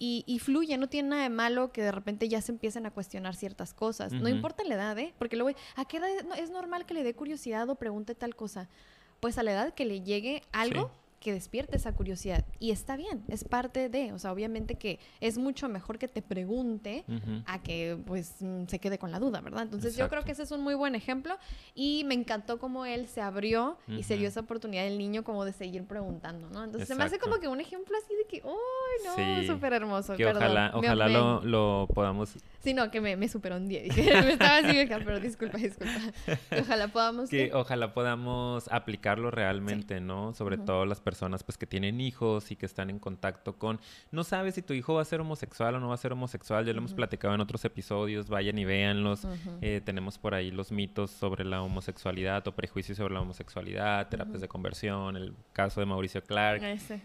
[0.00, 3.34] Y, fluye, no tiene nada de malo que de repente ya se empiecen a cuestionar
[3.34, 4.12] ciertas cosas.
[4.12, 5.12] No importa la edad, ¿eh?
[5.18, 8.68] Porque luego, ¿a qué edad es normal que le dé curiosidad o pregunte tal cosa?
[9.18, 12.44] Pues a la edad que le llegue algo, que despierte esa curiosidad.
[12.60, 16.22] Y está bien, es parte de, o sea, obviamente que es mucho mejor que te
[16.22, 17.04] pregunte
[17.46, 19.62] a que pues mm, se quede con la duda, ¿verdad?
[19.62, 21.36] Entonces yo creo que ese es un muy buen ejemplo
[21.74, 25.44] y me encantó cómo él se abrió y se dio esa oportunidad del niño como
[25.44, 26.64] de seguir preguntando, ¿no?
[26.64, 29.54] Entonces se me hace como que un ejemplo así de que, ¡ay, no!
[29.54, 30.16] Súper hermoso.
[30.16, 32.36] Que ojalá, ojalá lo, lo, podamos...
[32.60, 33.82] Sí, no, que me, me superó un día.
[33.82, 36.00] Dije, me estaba así, pero disculpa, disculpa.
[36.60, 37.30] ojalá podamos...
[37.30, 40.34] Que, ojalá podamos aplicarlo realmente, ¿no?
[40.34, 41.07] Sobre todo las personas
[41.44, 44.94] pues que tienen hijos y que están en contacto con, no sabes si tu hijo
[44.94, 47.40] va a ser homosexual o no va a ser homosexual, ya lo hemos platicado en
[47.40, 49.26] otros episodios, vayan y véanlos,
[49.62, 54.40] eh, tenemos por ahí los mitos sobre la homosexualidad o prejuicios sobre la homosexualidad, terapias
[54.40, 56.62] de conversión, el caso de Mauricio Clark,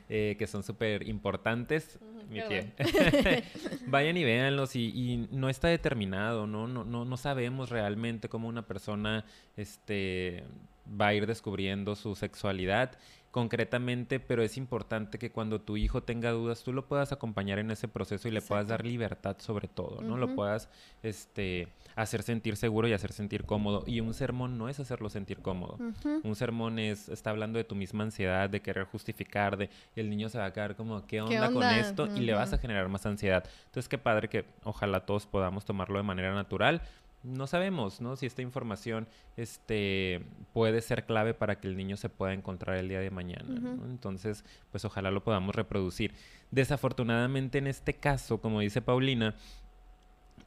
[0.09, 1.99] eh, que son súper importantes.
[2.29, 2.39] Mi
[3.87, 6.67] vayan y véanlos y, y, no está determinado, ¿no?
[6.67, 9.25] No, no, no sabemos realmente cómo una persona
[9.57, 10.43] este,
[10.87, 12.97] va a ir descubriendo su sexualidad
[13.33, 17.71] concretamente, pero es importante que cuando tu hijo tenga dudas, tú lo puedas acompañar en
[17.71, 20.17] ese proceso y le puedas dar libertad sobre todo, ¿no?
[20.17, 20.69] Lo puedas
[21.01, 23.85] este, hacer sentir seguro y hacer sentir cómodo.
[23.87, 25.79] Y un sermón no es hacerlo sentir cómodo.
[26.23, 30.29] Un sermón es, está hablando de tu misma ansiedad, de querer justificar, de el niño
[30.29, 32.05] se va a quedar como, ¿qué onda, con esto?
[32.15, 33.43] Y le vas a generar más ansiedad.
[33.65, 36.83] Entonces, qué padre que ojalá todos podamos tomarlo de manera natural
[37.23, 38.15] no sabemos, ¿no?
[38.15, 39.07] Si esta información
[39.37, 43.77] este, puede ser clave para que el niño se pueda encontrar el día de mañana.
[43.85, 46.13] Entonces, pues ojalá lo podamos reproducir.
[46.51, 49.35] Desafortunadamente en este caso, como dice Paulina,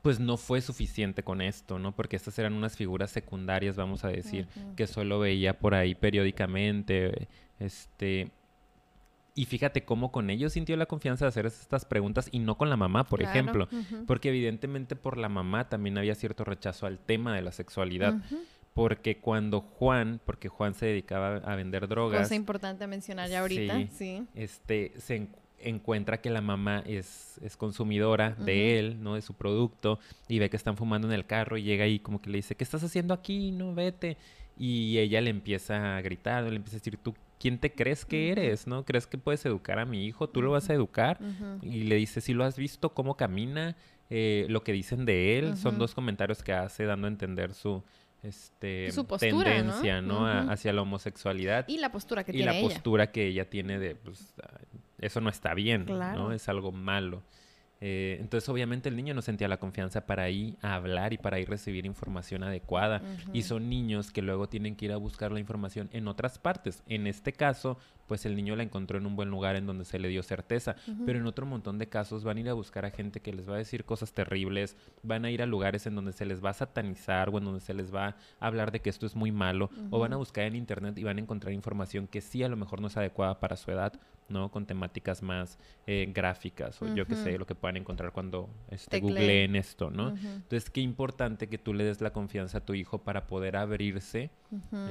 [0.03, 1.93] pues no fue suficiente con esto, ¿no?
[1.93, 7.27] Porque estas eran unas figuras secundarias, vamos a decir, que solo veía por ahí periódicamente,
[7.59, 8.31] este,
[9.37, 12.71] y fíjate cómo con ellos sintió la confianza de hacer estas preguntas y no con
[12.71, 13.69] la mamá, por ejemplo.
[14.07, 18.15] Porque evidentemente por la mamá también había cierto rechazo al tema de la sexualidad.
[18.73, 22.23] Porque cuando Juan, porque Juan se dedicaba a vender drogas.
[22.23, 24.27] Cosa importante mencionar ya ahorita, sí.
[24.35, 25.29] Este, se
[25.61, 29.17] encuentra que la mamá es, es consumidora de él, ¿no?
[29.17, 32.23] De su producto, y ve que están fumando en el carro y llega ahí como
[32.23, 33.53] que le dice, ¿qué estás haciendo aquí?
[33.53, 34.17] No, vete.
[34.59, 38.31] Y ella le empieza a gritar, le empieza a decir, ¿tú ¿quién te crees que
[38.31, 38.67] eres?
[38.67, 38.85] ¿No?
[38.85, 40.29] ¿Crees que puedes educar a mi hijo?
[40.29, 41.19] ¿Tú lo vas a educar?
[41.63, 43.77] Y le dice, si lo has visto, cómo camina,
[44.11, 45.57] eh, lo que dicen de él.
[45.57, 47.83] Son dos comentarios que hace dando a entender su
[48.23, 50.27] este tendencia, ¿no?
[50.27, 51.67] hacia la homosexualidad.
[51.69, 52.59] Y la postura que tiene ella.
[52.59, 54.35] Y la postura que ella tiene de, pues,
[54.99, 56.33] eso no está bien, ¿no?
[56.33, 57.23] Es algo malo.
[57.89, 61.39] Eh, entonces, obviamente, el niño no sentía la confianza para ir a hablar y para
[61.39, 63.01] ir a recibir información adecuada.
[63.33, 66.83] Y son niños que luego tienen que ir a buscar la información en otras partes.
[66.89, 69.99] En este caso, pues el niño la encontró en un buen lugar en donde se
[69.99, 70.77] le dio certeza.
[71.05, 73.49] Pero en otro montón de casos van a ir a buscar a gente que les
[73.49, 76.51] va a decir cosas terribles, van a ir a lugares en donde se les va
[76.51, 79.33] a satanizar o en donde se les va a hablar de que esto es muy
[79.33, 82.49] malo, o van a buscar en internet y van a encontrar información que sí a
[82.49, 83.93] lo mejor no es adecuada para su edad,
[84.29, 84.51] ¿no?
[84.51, 89.01] Con temáticas más eh, gráficas o yo qué sé, lo que puedan encontrar cuando este,
[89.01, 90.09] googleen esto, ¿no?
[90.09, 94.31] Entonces, qué importante que tú le des la confianza a tu hijo para poder abrirse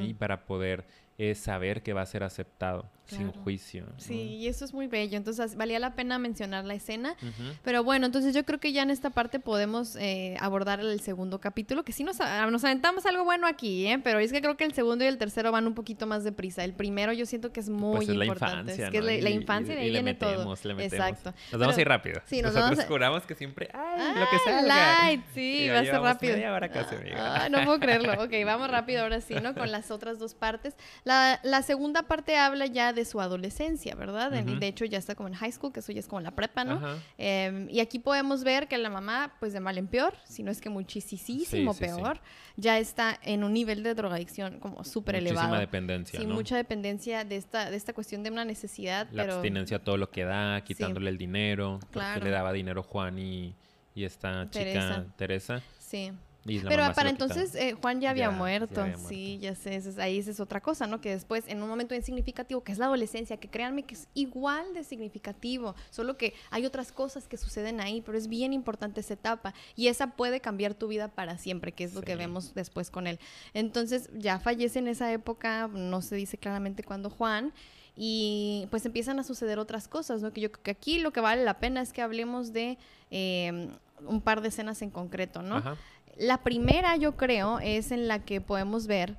[0.01, 0.86] y para poder
[1.17, 3.86] es saber que va a ser aceptado sin juicio.
[3.97, 5.17] Sí, y eso es muy bello.
[5.17, 7.15] Entonces, valía la pena mencionar la escena.
[7.63, 11.39] Pero bueno, entonces yo creo que ya en esta parte podemos eh, abordar el segundo
[11.39, 13.99] capítulo, que sí nos, nos aventamos algo bueno aquí, ¿eh?
[14.04, 16.63] Pero es que creo que el segundo y el tercero van un poquito más deprisa.
[16.63, 18.56] El primero yo siento que es muy pues es importante.
[18.56, 20.56] La infancia, es que la, infancia de ahí viene todo.
[20.80, 21.34] Exacto.
[21.51, 22.21] Nos vamos a ir rápido.
[22.25, 24.62] Sí, nos Nosotros vamos juramos que siempre, ay, lo que sea.
[24.62, 26.36] Light, sí, va a ser rápido.
[26.73, 28.15] casi, ah, no puedo creerlo.
[28.25, 29.54] Ok, vamos rápido ahora sí, ¿no?
[29.54, 30.75] Con las otras dos partes.
[31.05, 34.31] La, la segunda parte habla ya de su adolescencia, ¿verdad?
[34.31, 36.63] De hecho, ya está como en high school, que eso ya es como la prepa,
[36.63, 36.81] ¿no?
[37.19, 40.49] Em, y aquí podemos ver que la mamá, pues de mal en peor, si no
[40.49, 42.19] es que muchísimo peor,
[42.57, 45.47] ya está en un nivel de drogadicción como súper elevado.
[45.47, 49.77] Muchísima dependencia, Sí, mucha dependencia de esta, de esta cuestión de una necesidad, La abstinencia
[49.77, 52.23] todo lo que da, quitándole el dinero, claro.
[52.23, 53.53] le daba dinero Juan y,
[53.93, 55.61] y esta chica Teresa.
[55.77, 56.11] Sí.
[56.45, 58.86] Pero para entonces eh, Juan ya había, muerto.
[59.08, 59.81] Sí, ya sé.
[59.97, 61.01] ahí esa es otra cosa, ¿no?
[61.01, 64.73] Que después, en un momento significativo, que es la adolescencia, que créanme que es igual
[64.73, 69.15] de significativo, solo que hay otras cosas que suceden ahí, pero es bien importante esa
[69.15, 69.53] etapa.
[69.75, 73.08] Y esa puede cambiar tu vida para siempre, que es lo que vemos después con
[73.08, 73.19] él.
[73.53, 77.53] Entonces, ya fallece en esa época, no se dice claramente cuándo Juan
[77.97, 80.34] y pues empiezan a suceder otras cosas, ¿no?
[80.34, 82.77] Que yo creo que aquí lo que vale la pena es que hablemos de
[83.10, 83.69] eh,
[84.05, 85.58] un par de escenas en concreto, ¿no?
[85.58, 85.77] Ajá.
[86.17, 89.17] La primera, yo creo, es en la que podemos ver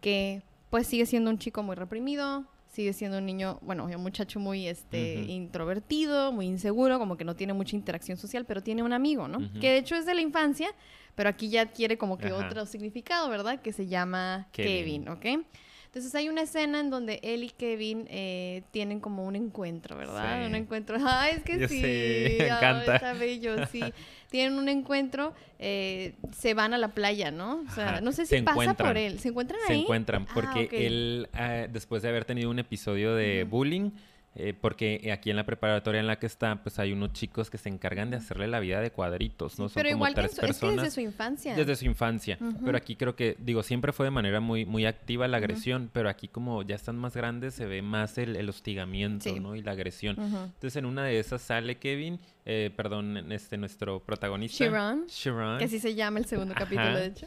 [0.00, 4.40] que pues sigue siendo un chico muy reprimido, sigue siendo un niño, bueno, un muchacho
[4.40, 8.94] muy este, introvertido, muy inseguro, como que no tiene mucha interacción social, pero tiene un
[8.94, 9.38] amigo, ¿no?
[9.60, 10.70] Que de hecho es de la infancia,
[11.14, 13.60] pero aquí ya adquiere como que otro significado, ¿verdad?
[13.60, 15.46] Que se llama Kevin, Kevin ¿ok?
[15.92, 20.46] Entonces hay una escena en donde él y Kevin eh, tienen como un encuentro, ¿verdad?
[20.46, 20.96] Un encuentro.
[21.06, 21.82] Ay, es que sí.
[21.82, 22.94] me encanta.
[22.96, 23.82] está bello, sí.
[24.30, 27.62] tienen un encuentro, eh, se van a la playa, ¿no?
[27.68, 29.20] O sea, no sé si pasa por él.
[29.20, 29.76] ¿Se encuentran ahí?
[29.76, 33.90] Se encuentran, ah, porque él, ah, después de haber tenido un episodio de bullying,
[34.34, 37.58] eh, porque aquí en la preparatoria en la que está, pues hay unos chicos que
[37.58, 39.68] se encargan de hacerle la vida de cuadritos, ¿no?
[39.68, 40.76] Son pero como igual tres personas.
[40.76, 41.54] desde su infancia.
[41.54, 42.38] Desde su infancia.
[42.64, 46.08] Pero aquí creo que, digo, siempre fue de manera muy, muy activa la agresión, pero
[46.08, 49.54] aquí como ya están más grandes se ve más el, el hostigamiento, ¿no?
[49.54, 50.16] Y la agresión.
[50.18, 54.64] Entonces en una de esas sale Kevin eh, perdón, este, nuestro protagonista.
[54.64, 55.58] Sharon.
[55.58, 57.26] Que así se llama el segundo capítulo, de hecho.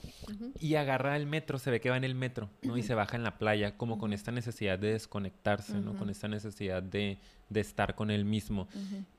[0.59, 2.77] Y agarra el metro, se ve que va en el metro, ¿no?
[2.77, 5.95] Y se baja en la playa, como con esta necesidad de desconectarse, ¿no?
[5.95, 8.67] Con esta necesidad de, de estar con él mismo.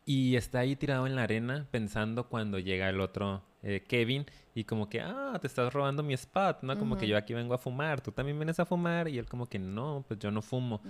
[0.04, 4.64] Y está ahí tirado en la arena pensando cuando llega el otro eh, Kevin y
[4.64, 6.78] como que, ah, te estás robando mi spot, ¿no?
[6.78, 9.46] Como que yo aquí vengo a fumar, tú también vienes a fumar y él como
[9.46, 10.80] que no, pues yo no fumo.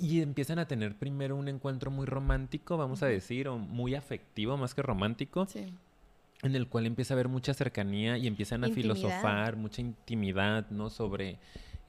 [0.00, 4.56] Y empiezan a tener primero un encuentro muy romántico, vamos a decir, o muy afectivo
[4.56, 5.46] más que romántico.
[6.42, 10.88] En el cual empieza a haber mucha cercanía y empiezan a filosofar, mucha intimidad, ¿no?
[10.88, 11.38] Sobre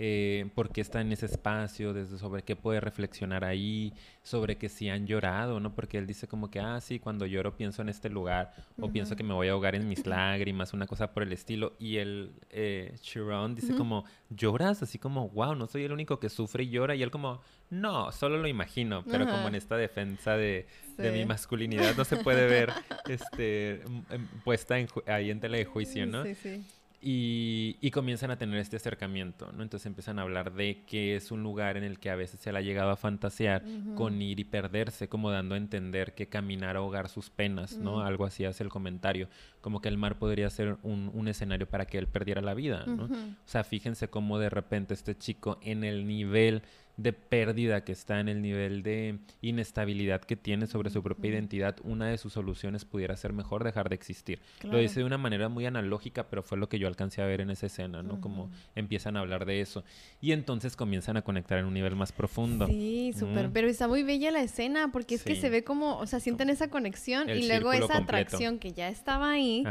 [0.04, 4.68] eh, por qué está en ese espacio, desde sobre qué puede reflexionar ahí, sobre que
[4.68, 5.76] si han llorado, ¿no?
[5.76, 9.16] Porque él dice como que, ah, sí, cuando lloro pienso en este lugar, o pienso
[9.16, 11.74] que me voy a ahogar en mis lágrimas, una cosa por el estilo.
[11.78, 14.82] Y el eh, Chiron dice como, ¿lloras?
[14.82, 16.96] Así como, wow, no soy el único que sufre y llora.
[16.96, 20.66] Y él como, no, solo lo imagino, pero como en esta defensa de,
[20.98, 22.74] mi masculinidad no se puede ver
[23.08, 23.84] este,
[24.44, 26.24] puesta ahí en tela de juicio, ¿no?
[26.24, 26.66] Sí, sí.
[27.04, 29.64] Y, comienzan a tener este acercamiento, ¿no?
[29.64, 32.52] Entonces empiezan a hablar de que es un lugar en el que a veces se
[32.52, 33.64] le ha llegado a fantasear
[33.96, 38.02] con ir y perderse, como dando a entender que caminar a ahogar sus penas, ¿no?
[38.02, 39.28] Algo así hace el comentario,
[39.62, 42.86] como que el mar podría ser un, un escenario para que él perdiera la vida,
[42.86, 43.06] ¿no?
[43.06, 46.62] O sea, fíjense cómo de repente este chico en el nivel
[47.02, 51.78] de pérdida que está en el nivel de inestabilidad que tiene sobre su propia identidad,
[51.84, 54.40] una de sus soluciones pudiera ser mejor dejar de existir.
[54.64, 57.42] Lo dice de una manera muy analógica, pero fue lo que yo alcancé a ver
[57.42, 58.22] en esa escena, ¿no?
[58.22, 59.84] Como empiezan a hablar de eso.
[60.22, 62.68] Y entonces comienzan a conectar en un nivel más profundo.
[62.68, 63.52] Sí, súper.
[63.52, 66.50] Pero está muy bella la escena porque es que se ve como, o sea, sienten
[66.50, 69.64] esa conexión y luego esa atracción que ya estaba ahí,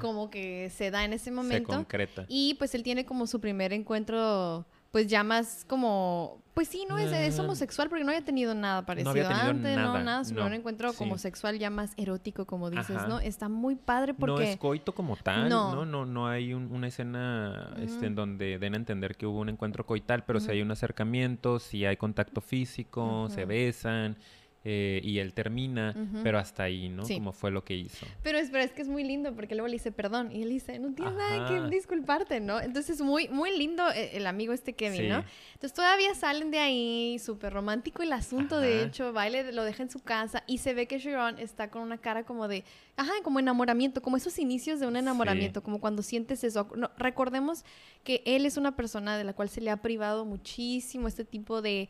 [0.00, 1.72] como que se da en ese momento.
[1.72, 2.24] Se concreta.
[2.28, 6.98] Y pues él tiene como su primer encuentro pues ya más como, pues sí, no
[6.98, 10.34] es, es, homosexual porque no había tenido nada parecido no antes, nada, no, nada, su
[10.34, 13.20] primer encuentro como sexual ya más erótico, como dices, ¿no?
[13.20, 14.44] Está muy padre porque...
[14.44, 15.84] No es coito como tal, ¿no?
[15.84, 19.84] No, no, hay una escena este, en donde den a entender que hubo un encuentro
[19.84, 24.16] coital, pero si hay un acercamiento, si hay contacto físico, se besan,
[24.64, 25.94] eh, y él termina,
[26.24, 27.04] pero hasta ahí, ¿no?
[27.04, 28.06] Como fue lo que hizo.
[28.22, 30.78] Pero es, es que es muy lindo porque luego le dice perdón y él dice,
[30.80, 32.60] no tienes nada que disculparte, ¿no?
[32.60, 35.24] Entonces muy, muy lindo eh, el, amigo este Kevin, ¿no?
[35.54, 39.90] Entonces todavía salen de ahí, súper romántico el asunto, de hecho, baile, lo deja en
[39.90, 42.64] su casa y se ve que Sharon está con una cara como de,
[42.96, 46.68] ajá, como enamoramiento, como esos inicios de un enamoramiento, como cuando sientes eso.
[46.76, 47.64] No, recordemos
[48.02, 51.62] que él es una persona de la cual se le ha privado muchísimo este tipo
[51.62, 51.88] de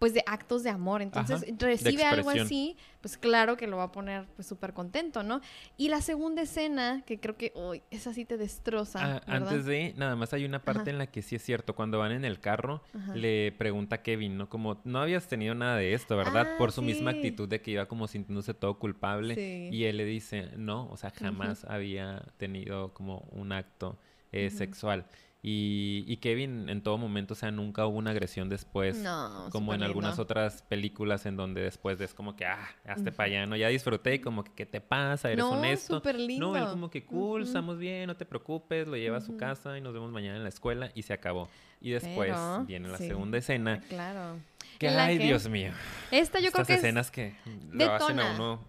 [0.00, 1.02] pues de actos de amor.
[1.02, 5.42] Entonces recibe algo así, pues claro que lo va a poner pues súper contento, ¿no?
[5.76, 9.16] Y la segunda escena, que creo que, uy, esa sí te destroza.
[9.16, 11.98] Ah, antes de, nada más hay una parte en la que sí es cierto, cuando
[11.98, 12.82] van en el carro,
[13.14, 14.48] le pregunta a Kevin, ¿no?
[14.48, 16.48] Como, no habías tenido nada de esto, ¿verdad?
[16.54, 19.68] Ah, Por su misma actitud de que iba como sintiéndose todo culpable.
[19.70, 23.98] Y él le dice, no, o sea, jamás había tenido como un acto
[24.32, 25.04] eh, sexual.
[25.42, 28.98] Y, Kevin en todo momento, o sea, nunca hubo una agresión después.
[28.98, 33.28] No, como en algunas otras películas en donde después es como que, ah, hazte para
[33.28, 33.56] allá, ¿no?
[33.56, 35.30] Ya disfruté y como que, ¿qué te pasa?
[35.30, 36.02] ¿Eres no, honesto?
[36.12, 36.52] lindo.
[36.52, 39.78] No, él como que, cool, estamos bien, no te preocupes, lo lleva a su casa
[39.78, 41.48] y nos vemos mañana en la escuela y se acabó.
[41.80, 43.80] Y después viene la segunda escena.
[43.88, 44.38] Claro.
[44.78, 45.72] Que, ay, Dios mío.
[46.10, 47.34] Esta yo creo que escenas que
[47.72, 48.60] lo hacen a uno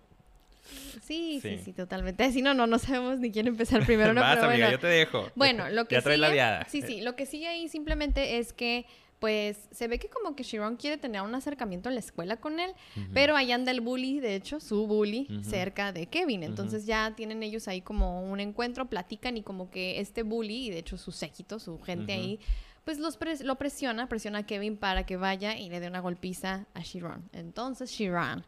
[1.04, 2.32] Sí, sí, sí, totalmente.
[2.32, 4.14] Si no, no, no sabemos ni quién empezar primero.
[4.14, 5.30] No, Vas, pero amiga, yo te dejo.
[5.36, 6.66] Bueno, lo que ya trae la viada.
[6.70, 8.86] Sí, sí, lo que sigue ahí simplemente es que
[9.22, 12.60] pues se ve que como que Sharon quiere tener un acercamiento en la escuela con
[12.60, 12.72] él,
[13.14, 16.42] pero ahí anda el bully, de hecho, su bully, cerca de Kevin.
[16.42, 20.70] Entonces ya tienen ellos ahí como un encuentro, platican y como que este bully, y
[20.72, 22.40] de hecho su séquito, su gente ahí,
[22.84, 26.66] pues los lo presiona, presiona a Kevin para que vaya y le dé una golpiza
[26.74, 27.30] a Sharon.
[27.32, 28.44] Entonces Sharon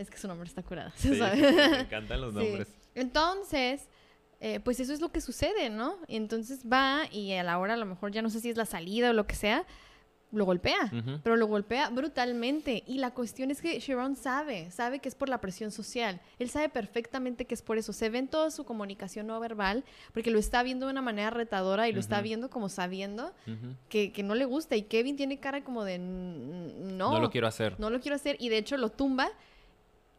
[0.00, 0.92] es que su nombre está curada.
[0.96, 2.68] Sí, me encantan los nombres.
[2.94, 3.88] Entonces,
[4.40, 5.96] eh, pues eso es lo que sucede, ¿no?
[6.08, 8.64] Entonces va y a la hora a lo mejor ya no sé si es la
[8.64, 9.66] salida o lo que sea,
[10.32, 12.84] lo golpea, pero lo golpea brutalmente.
[12.86, 16.20] Y la cuestión es que Sharon sabe, sabe que es por la presión social.
[16.38, 17.92] Él sabe perfectamente que es por eso.
[17.92, 21.30] Se ve en toda su comunicación no verbal, porque lo está viendo de una manera
[21.30, 23.32] retadora y lo está viendo como sabiendo
[23.88, 24.76] que, que, no le gusta.
[24.76, 27.12] Y Kevin tiene cara como de no.
[27.12, 27.78] No lo quiero hacer.
[27.78, 28.36] No lo quiero hacer.
[28.38, 29.30] Y de hecho lo tumba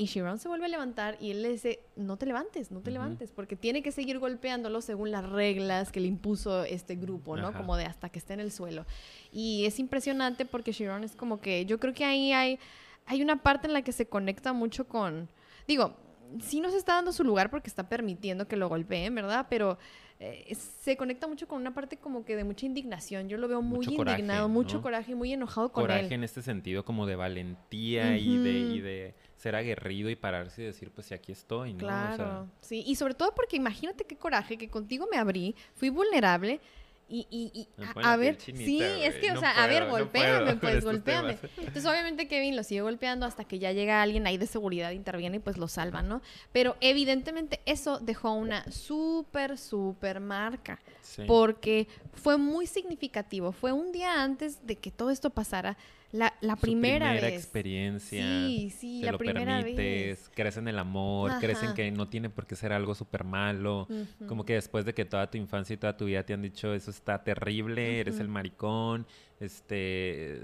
[0.02, 2.90] y Sharon se vuelve a levantar y él le dice, no te levantes, no te
[2.90, 7.54] levantes, porque tiene que seguir golpeándolo según las reglas que le impuso este grupo, ¿no?
[7.54, 8.88] Como de hasta que esté en el suelo.
[9.32, 12.58] Y es impresionante porque Sharon es como que, yo creo que ahí hay,
[13.06, 15.30] hay una parte en la que se conecta mucho con,
[15.68, 15.96] digo,
[16.40, 19.46] sí nos está dando su lugar porque está permitiendo que lo golpeen, ¿verdad?
[19.52, 19.78] Pero
[20.24, 23.28] eh, se conecta mucho con una parte como que de mucha indignación.
[23.28, 25.98] Yo lo veo muy indignado, mucho coraje y muy enojado con él.
[25.98, 30.62] Coraje en este sentido como de valentía y, de, y de ser aguerrido y pararse
[30.62, 31.80] y decir, pues sí, aquí estoy, ¿no?
[31.80, 32.84] Claro, sí.
[32.86, 36.62] Y sobre todo porque imagínate qué coraje que contigo me abrí, fui vulnerable
[37.12, 37.68] y, y,
[38.02, 41.38] a, ver, sí, es que, o sea, a ver, golpéame, pues, golpéame.
[41.58, 45.38] Entonces, obviamente, Kevin lo sigue golpeando hasta que ya llega alguien ahí de seguridad, interviene
[45.38, 46.22] y pues lo salva, ¿no?
[46.52, 50.80] Pero evidentemente eso dejó una súper, súper marca.
[51.28, 53.52] Porque fue muy significativo.
[53.52, 55.78] Fue un día antes de que todo esto pasara
[56.12, 58.24] la, la primera, primera experiencia.
[58.24, 62.10] Sí, sí, te la lo primera permites, crees en el amor, crees en que no
[62.10, 63.88] tiene por qué ser algo súper malo.
[64.28, 66.74] Como que después de que toda tu infancia y toda tu vida te han dicho
[66.74, 69.08] eso está terrible, eres el maricón,
[69.40, 70.42] este,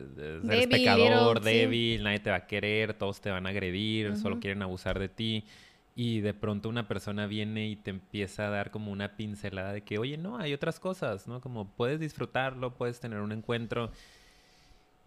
[0.50, 4.62] eres pecador, débil, nadie te va a querer, todos te van a agredir, solo quieren
[4.62, 5.46] abusar de ti.
[6.00, 9.82] Y de pronto una persona viene y te empieza a dar como una pincelada de
[9.82, 11.42] que, oye, no, hay otras cosas, ¿no?
[11.42, 13.92] Como puedes disfrutarlo, puedes tener un encuentro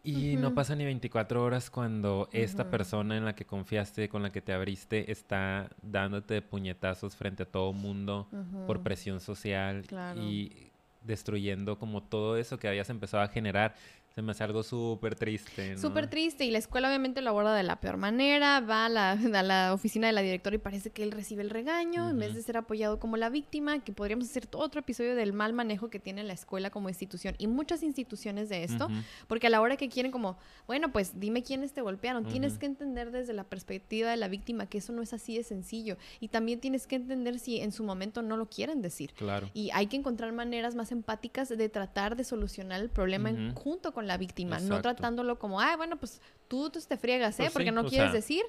[0.02, 4.30] y no pasa ni 24 horas cuando esta persona en la que confiaste, con la
[4.30, 8.28] que te abriste, está dándote puñetazos frente a todo mundo
[8.66, 9.84] por presión social
[10.16, 10.70] y
[11.02, 13.74] destruyendo como todo eso que habías empezado a generar
[14.14, 15.74] se me hace algo súper triste.
[15.74, 15.80] ¿no?
[15.80, 16.44] Súper triste.
[16.44, 18.60] Y la escuela obviamente lo aborda de la peor manera.
[18.60, 21.50] Va a la, a la oficina de la directora y parece que él recibe el
[21.50, 23.78] regaño en vez de ser apoyado como la víctima.
[23.84, 27.36] Que podríamos hacer otro episodio del mal manejo que tiene la escuela como institución.
[27.38, 28.88] Y muchas instituciones de esto.
[29.28, 32.26] Porque a la hora que quieren como, bueno, pues dime quiénes te golpearon.
[32.26, 35.44] Tienes que entender desde la perspectiva de la víctima que eso no es así de
[35.44, 35.96] sencillo.
[36.18, 39.12] Y también tienes que entender si en su momento no lo quieren decir.
[39.14, 39.48] Claro.
[39.54, 44.09] Y hay que encontrar maneras más empáticas de tratar de solucionar el problema junto con
[44.10, 47.44] la víctima, no tratándolo como, ah, bueno, pues tú, te friegas, ¿eh?
[47.44, 48.42] Pues porque no quieres decir.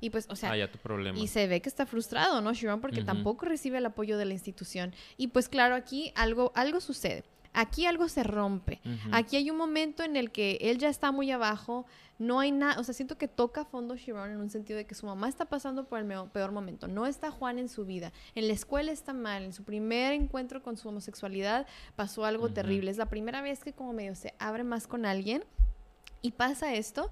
[0.00, 1.18] Y pues, o sea, ah, tu problema.
[1.18, 2.80] y se ve que está frustrado, ¿no, Sharon?
[2.80, 4.94] Porque tampoco recibe el apoyo de la institución.
[5.16, 7.24] Y pues claro, aquí algo, algo sucede.
[7.60, 8.80] Aquí algo se rompe.
[9.10, 12.78] Aquí hay un momento en el que él ya está muy abajo, no hay nada,
[12.78, 15.44] o sea, siento que toca fondo Sharon en un sentido de que su mamá está
[15.44, 19.12] pasando por el peor momento, no está Juan en su vida, en la escuela está
[19.12, 21.66] mal, en su primer encuentro con su homosexualidad
[21.96, 25.42] pasó algo terrible, es la primera vez que como medio se abre más con alguien
[26.22, 27.10] y pasa esto,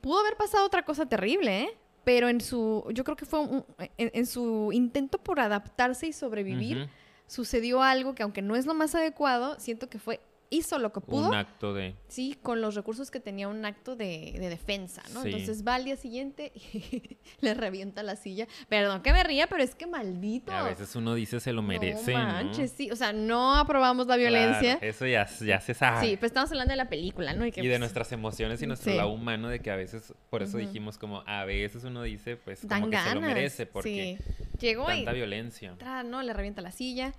[0.00, 1.76] pudo haber pasado otra cosa terrible, ¿eh?
[2.04, 3.64] Pero en su, yo creo que fue
[3.96, 6.88] en, su intento por adaptarse y sobrevivir,
[7.26, 10.20] sucedió algo que aunque no es lo más adecuado, siento que fue
[10.52, 11.28] hizo lo que pudo.
[11.28, 11.94] Un acto de...
[12.08, 15.24] Sí, con los recursos que tenía un acto de, defensa, ¿no?
[15.24, 18.46] Entonces va al día siguiente y le revienta la silla.
[18.68, 20.52] Perdón que me ría, pero es que maldito.
[20.52, 22.90] A veces uno dice se lo merece, no manches, sí.
[22.90, 24.78] O sea, no aprobamos la violencia.
[24.82, 26.06] eso ya, ya se sabe.
[26.06, 27.46] Sí, pues estamos hablando de la película, ¿no?
[27.46, 30.58] Y, de pues, nuestras emociones y nuestro lado humano, de que a veces, por eso
[30.58, 34.18] dijimos como, a veces uno dice, pues, como que se lo merece, porque
[34.62, 35.74] Llegó tanta violencia.
[36.04, 37.12] no, le revienta la silla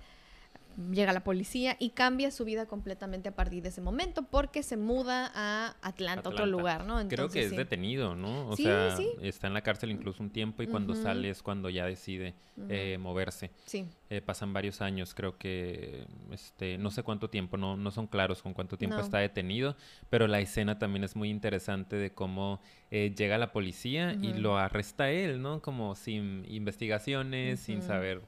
[0.92, 4.76] llega la policía y cambia su vida completamente a partir de ese momento porque se
[4.76, 7.06] muda a Atlanta, otro lugar, ¿no?
[7.08, 8.48] Creo que es detenido, ¿no?
[8.48, 11.86] O sea, está en la cárcel incluso un tiempo y cuando sale es cuando ya
[11.86, 12.34] decide
[12.68, 13.50] eh, moverse.
[13.66, 13.86] Sí.
[14.10, 18.42] Eh, pasan varios años, creo que, este, no sé cuánto tiempo, no, no son claros
[18.42, 19.76] con cuánto tiempo está detenido,
[20.10, 24.56] pero la escena también es muy interesante de cómo eh, llega la policía y lo
[24.56, 25.62] arresta él, ¿no?
[25.62, 28.22] Como sin investigaciones, sin saber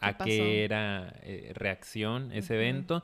[0.00, 3.02] a qué era eh, reacción ese evento.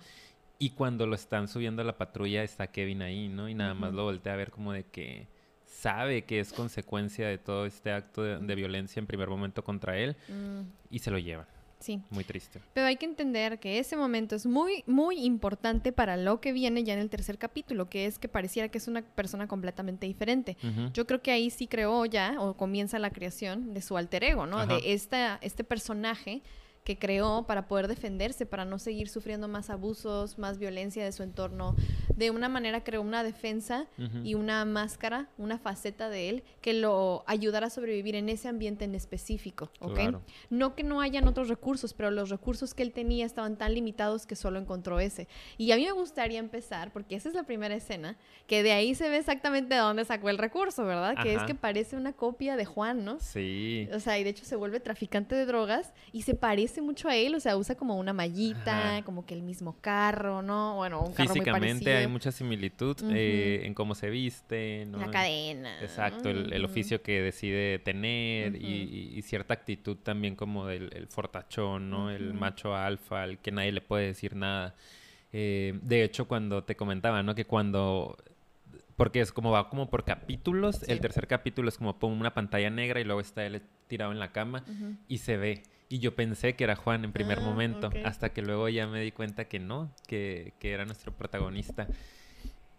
[0.58, 3.48] Y cuando lo están subiendo a la patrulla está Kevin ahí, ¿no?
[3.48, 5.26] Y nada más lo voltea a ver como de que
[5.66, 10.16] sabe que es consecuencia de todo este acto de, violencia en primer momento contra él
[10.28, 10.60] mm.
[10.90, 11.46] y se lo llevan.
[11.80, 12.00] Sí.
[12.10, 12.60] Muy triste.
[12.74, 16.84] Pero hay que entender que ese momento es muy, muy importante para lo que viene
[16.84, 20.56] ya en el tercer capítulo, que es que pareciera que es una persona completamente diferente.
[20.94, 24.46] Yo creo que ahí sí creó ya, o comienza la creación de su alter ego,
[24.46, 24.64] ¿no?
[24.64, 26.42] De esta, este personaje
[26.84, 31.22] que creó para poder defenderse, para no seguir sufriendo más abusos, más violencia de su
[31.22, 31.76] entorno.
[32.16, 33.86] De una manera creó una defensa
[34.24, 38.84] y una máscara, una faceta de él que lo ayudara a sobrevivir en ese ambiente
[38.84, 39.98] en específico, ¿ok?
[40.50, 44.26] No que no hayan otros recursos, pero los recursos que él tenía estaban tan limitados
[44.26, 45.28] que solo encontró ese.
[45.58, 48.16] Y a mí me gustaría empezar, porque esa es la primera escena,
[48.46, 51.16] que de ahí se ve exactamente de dónde sacó el recurso, ¿verdad?
[51.22, 53.20] Que es que parece una copia de Juan, ¿no?
[53.20, 53.88] Sí.
[53.94, 57.16] O sea, y de hecho se vuelve traficante de drogas y se parece mucho a
[57.16, 60.76] él, o sea, usa como una mallita, como que el mismo carro, ¿no?
[60.76, 64.98] Bueno, un carro Físicamente hay mucha similitud eh, en cómo se viste, ¿no?
[64.98, 65.80] La cadena.
[65.82, 72.10] Exacto, el, oficio que decide tener y, cierta actitud también como del fortachón, ¿no?
[72.10, 74.74] El macho alfa, al que nadie le puede decir nada.
[75.32, 77.34] Eh, de hecho, cuando te comentaba, ¿no?
[77.34, 78.16] Que cuando
[78.96, 80.82] porque es como va como por capítulos.
[80.88, 84.18] El tercer capítulo es como pongo una pantalla negra y luego está él tirado en
[84.18, 84.64] la cama
[85.08, 85.62] y se ve.
[85.92, 89.02] Y yo pensé que era Juan en primer ah, momento, hasta que luego ya me
[89.02, 91.86] di cuenta que no, que, que era nuestro protagonista.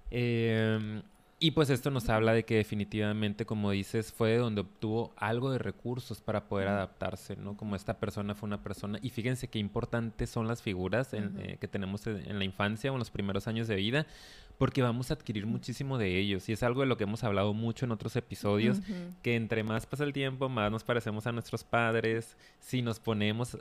[0.09, 1.03] Eh,
[1.43, 5.57] y pues esto nos habla de que definitivamente, como dices, fue donde obtuvo algo de
[5.57, 7.57] recursos para poder adaptarse, ¿no?
[7.57, 11.67] Como esta persona fue una persona, y fíjense qué importantes son las figuras eh, que
[11.67, 14.07] tenemos en, la infancia o en los primeros años de vida,
[14.57, 16.47] porque vamos a adquirir muchísimo de ellos.
[16.47, 18.79] Y es algo de lo que hemos hablado mucho en otros episodios,
[19.21, 23.57] que entre más pasa el tiempo, más nos parecemos a nuestros padres, si nos ponemos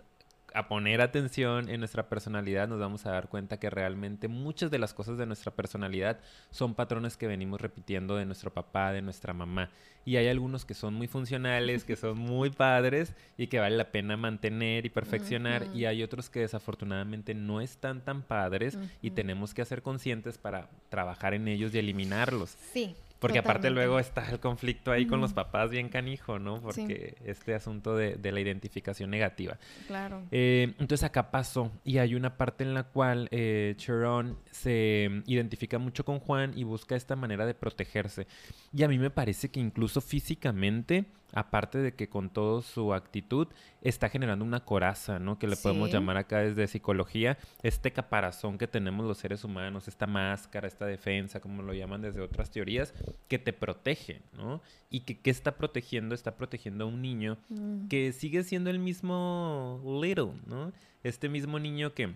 [0.54, 4.78] a poner atención en nuestra personalidad, nos vamos a dar cuenta que realmente muchas de
[4.78, 9.32] las cosas de nuestra personalidad son patrones que venimos repitiendo de nuestro papá, de nuestra
[9.32, 9.70] mamá.
[10.04, 13.92] Y hay algunos que son muy funcionales, que son muy padres y que vale la
[13.92, 15.68] pena mantener y perfeccionar.
[15.74, 20.68] Y hay otros que desafortunadamente no están tan padres y tenemos que ser conscientes para
[20.88, 22.56] trabajar en ellos y eliminarlos.
[22.72, 22.96] Sí.
[23.22, 26.60] Porque aparte luego está el conflicto ahí con los papás bien canijo, ¿no?
[26.60, 29.58] Porque este asunto de, la identificación negativa.
[29.86, 30.22] Claro.
[30.30, 35.78] Eh, entonces acá pasó y hay una parte en la cual eh, Chiron se identifica
[35.78, 38.26] mucho con Juan y busca esta manera de protegerse.
[38.72, 43.48] Y a mí me parece que incluso físicamente aparte de que con toda su actitud
[43.80, 45.38] está generando una coraza, ¿no?
[45.38, 50.06] Que le podemos llamar acá desde psicología, este caparazón que tenemos los seres humanos, esta
[50.06, 52.94] máscara, esta defensa, como lo llaman desde otras teorías,
[53.28, 54.60] que te protege, ¿no?
[54.90, 56.14] Y que ¿qué está protegiendo?
[56.14, 57.88] Está protegiendo a un niño mm.
[57.88, 60.72] que sigue siendo el mismo little, ¿no?
[61.02, 62.14] Este mismo niño que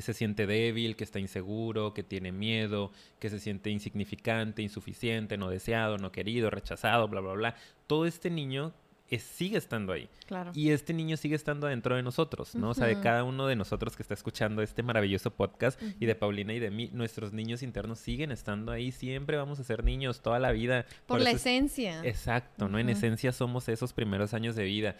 [0.00, 5.50] se siente débil, que está inseguro, que tiene miedo, que se siente insignificante, insuficiente, no
[5.50, 7.54] deseado, no querido, rechazado, bla, bla, bla.
[7.86, 8.72] Todo este niño
[9.18, 10.08] sigue estando ahí.
[10.26, 10.52] Claro.
[10.54, 12.70] Y este niño sigue estando dentro de nosotros, ¿no?
[12.70, 16.14] O sea, de cada uno de nosotros que está escuchando este maravilloso podcast y de
[16.14, 18.92] Paulina y de mí, nuestros niños internos siguen estando ahí.
[18.92, 20.86] Siempre vamos a ser niños toda la vida.
[21.06, 22.04] Por, la esencia.
[22.04, 22.78] Exacto, ¿no?
[22.78, 24.96] En esencia somos esos primeros años de vida.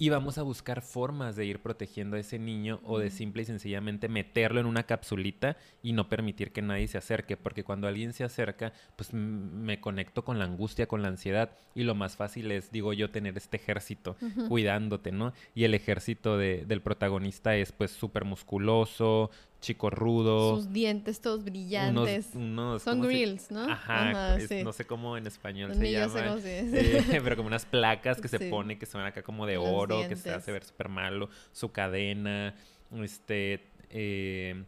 [0.00, 3.44] Y vamos a buscar formas de ir protegiendo a ese niño o de simple y
[3.44, 8.14] sencillamente meterlo en una capsulita y no permitir que nadie se acerque, porque cuando alguien
[8.14, 12.50] se acerca, pues me conecto con la angustia, con la ansiedad y lo más fácil
[12.50, 14.16] es, digo yo, tener este ejército
[14.48, 15.34] cuidándote, ¿no?
[15.54, 19.30] Y el ejército del protagonista es pues súper musculoso,
[19.60, 20.56] chico rudo.
[20.56, 22.26] Sus dientes todos brillantes.
[22.26, 23.70] Son grills, ¿no?
[23.70, 26.36] Ajá, no sé cómo en español se llama.
[27.22, 30.30] pero como unas placas que se pone que son acá como de oro, que se
[30.30, 31.28] hace ver súper malo.
[31.52, 32.54] Su cadena,
[32.92, 33.66] este...
[33.92, 34.64] Eh,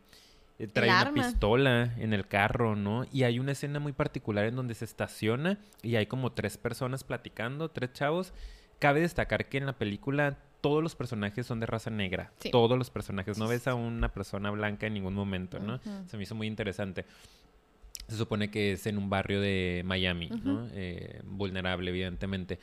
[0.72, 3.04] trae una pistola en el carro, ¿no?
[3.12, 7.04] Y hay una escena muy particular en donde se estaciona y hay como tres personas
[7.04, 8.32] platicando, tres chavos.
[8.78, 12.32] Cabe destacar que en la película todos los personajes son de raza negra.
[12.50, 13.36] Todos los personajes.
[13.36, 15.78] No ves a una persona blanca en ningún momento, ¿no?
[16.06, 17.04] Se me hizo muy interesante.
[18.08, 20.68] Se supone que es en un barrio de Miami, ¿no?
[20.72, 22.58] Eh, vulnerable, evidentemente.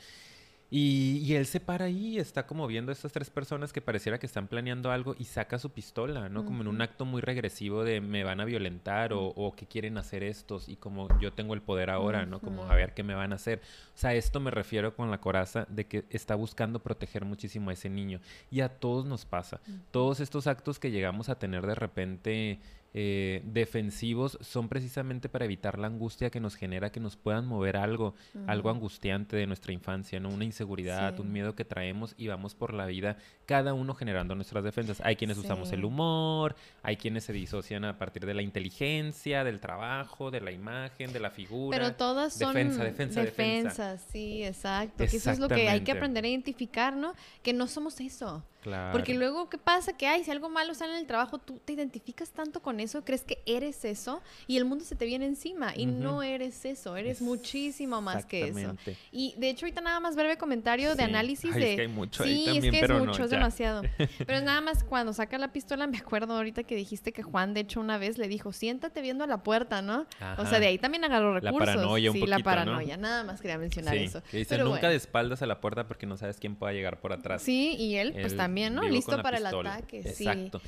[0.72, 4.18] Y, él se para ahí y está como viendo a estas tres personas que pareciera
[4.18, 6.44] que están planeando algo y saca su pistola, ¿no?
[6.44, 9.98] Como en un acto muy regresivo de me van a violentar o, o que quieren
[9.98, 12.40] hacer estos y como yo tengo el poder ahora, ¿no?
[12.40, 13.60] Como a ver qué me van a hacer.
[13.94, 17.72] O sea, esto me refiero con la coraza de que está buscando proteger muchísimo a
[17.72, 18.20] ese niño.
[18.50, 19.60] Y a todos nos pasa.
[19.90, 22.60] Todos estos actos que llegamos a tener de repente
[22.92, 27.76] eh, defensivos son precisamente para evitar la angustia que nos genera que nos puedan mover
[27.76, 28.14] algo,
[28.48, 30.28] algo angustiante de nuestra infancia, ¿no?
[30.28, 33.16] Una inseguridad, un miedo que traemos y vamos por la vida,
[33.46, 35.00] cada uno generando nuestras defensas.
[35.04, 39.60] Hay quienes usamos el humor, hay quienes se disocian a partir de la inteligencia, del
[39.60, 41.78] trabajo, de la imagen, de la figura.
[41.78, 43.98] Pero todas son defensa, defensa, defensa.
[43.98, 45.04] sí, exacto.
[45.04, 47.14] eso es lo que hay que aprender a identificar, ¿no?
[47.42, 48.44] Que no somos eso.
[48.92, 49.92] Porque luego, ¿qué pasa?
[49.92, 53.04] Que, ay, si algo malo sale en el trabajo, tú te identificas tanto con eso,
[53.04, 56.96] crees que eres eso y el mundo se te viene encima y no eres eso,
[56.96, 58.76] eres muchísimo más que eso.
[59.12, 61.70] Y de hecho, ahorita nada más breve comentario de análisis de...
[61.70, 63.82] Es que hay mucho sí, ahí también, es que es mucho, es demasiado.
[64.26, 67.60] Pero nada más cuando saca la pistola, me acuerdo ahorita que dijiste que Juan, de
[67.60, 70.06] hecho, una vez le dijo, siéntate viendo a la puerta, ¿no?
[70.38, 71.66] O sea, de ahí también agarró recursos.
[71.66, 74.22] La paranoia un sí, la paranoia, nada más quería mencionar eso.
[74.30, 77.12] Que dice, nunca de espaldas a la puerta porque no sabes quién pueda llegar por
[77.12, 77.42] atrás.
[77.42, 78.82] Sí, y él, pues también, ¿no?
[78.88, 80.60] Listo para el ataque, Exacto.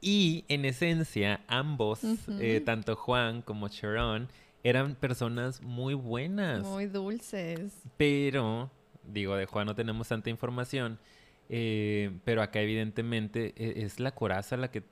[0.00, 2.00] Y en esencia, ambos,
[2.40, 4.28] eh, tanto Juan como Sharon,
[4.62, 6.62] eran personas muy buenas.
[6.62, 7.72] Muy dulces.
[7.96, 8.70] Pero,
[9.04, 10.98] digo, de Juan no tenemos tanta información,
[11.48, 14.82] eh, pero acá evidentemente e, es la coraza la que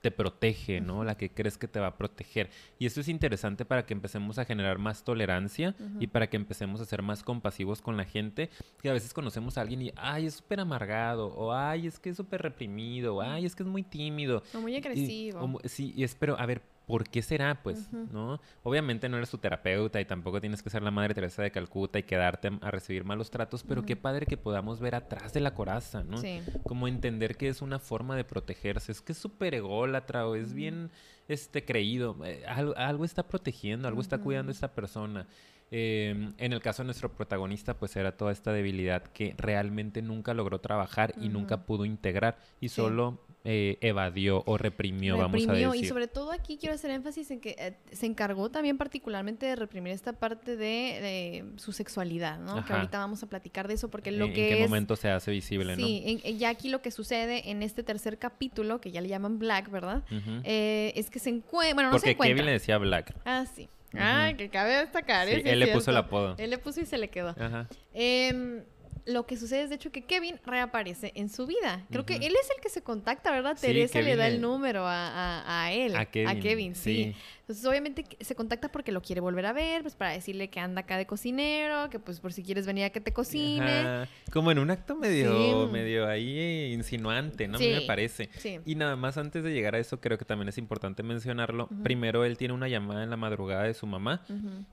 [0.00, 1.04] te protege, ¿no?
[1.04, 2.50] La que crees que te va a proteger.
[2.78, 6.80] Y esto es interesante para que empecemos a generar más tolerancia y para que empecemos
[6.80, 10.26] a ser más compasivos con la gente, que a veces conocemos a alguien y, ay,
[10.26, 13.68] es súper amargado, o ay, es que es súper reprimido, o ay, es que es
[13.68, 14.42] muy tímido.
[14.54, 15.60] O muy agresivo.
[15.64, 17.62] sí, y espero, a ver, ¿por qué será?
[17.62, 18.40] Pues, ¿no?
[18.64, 22.00] Obviamente no eres tu terapeuta y tampoco tienes que ser la Madre Teresa de Calcuta
[22.00, 25.54] y quedarte a recibir malos tratos, pero qué padre que podamos ver atrás de la
[25.54, 26.18] coraza, ¿no?
[26.18, 26.42] Sí.
[26.64, 30.52] Como entender que es una forma de protegerse, es que es súper ególatra o es
[30.52, 30.90] bien
[31.28, 35.28] este, creído, eh, algo, está protegiendo, algo está cuidando a esta persona.
[35.70, 40.34] Em, en el caso de nuestro protagonista, pues era toda esta debilidad que realmente nunca
[40.34, 45.82] logró trabajar y nunca pudo integrar y solo eh, evadió o reprimió, vamos a decir.
[45.82, 49.56] Y sobre todo aquí quiero hacer énfasis en que eh, se encargó también particularmente de
[49.56, 52.64] reprimir esta parte de, su sexualidad, ¿no?
[52.66, 55.30] Que ahorita vamos a platicar de eso porque lo que ¿En qué momento se hace
[55.30, 55.86] visible, no?
[55.86, 59.70] Sí, ya aquí lo que sucede en este tercer capítulo, que ya le llaman Black,
[59.70, 60.02] ¿verdad?
[60.44, 62.34] Eh, es que se encuentra, bueno, no se encuentra.
[62.34, 63.14] Kevin le decía Black.
[63.24, 63.70] Ah, sí.
[63.94, 65.26] Ah, que cabe destacar.
[65.28, 66.34] Sí, él le puso el apodo.
[66.36, 67.30] Él le puso y se le quedó.
[67.30, 67.66] Ajá.
[67.94, 68.62] Eh,
[69.06, 71.86] lo que sucede es de hecho que Kevin reaparece en su vida.
[71.90, 73.56] Creo que él es el que se contacta, ¿verdad?
[73.60, 77.14] Teresa le da el número a, a, él, a Kevin, sí.
[77.50, 80.82] Entonces, obviamente se contacta porque lo quiere volver a ver, pues para decirle que anda
[80.82, 84.06] acá de cocinero, que pues por si quieres venir a que te cocine.
[84.32, 87.56] Como en un acto medio, medio ahí insinuante, ¿no?
[87.56, 88.30] A mí me parece.
[88.64, 91.68] Y nada más antes de llegar a eso, creo que también es importante mencionarlo.
[91.82, 94.22] Primero, él tiene una llamada en la madrugada de su mamá,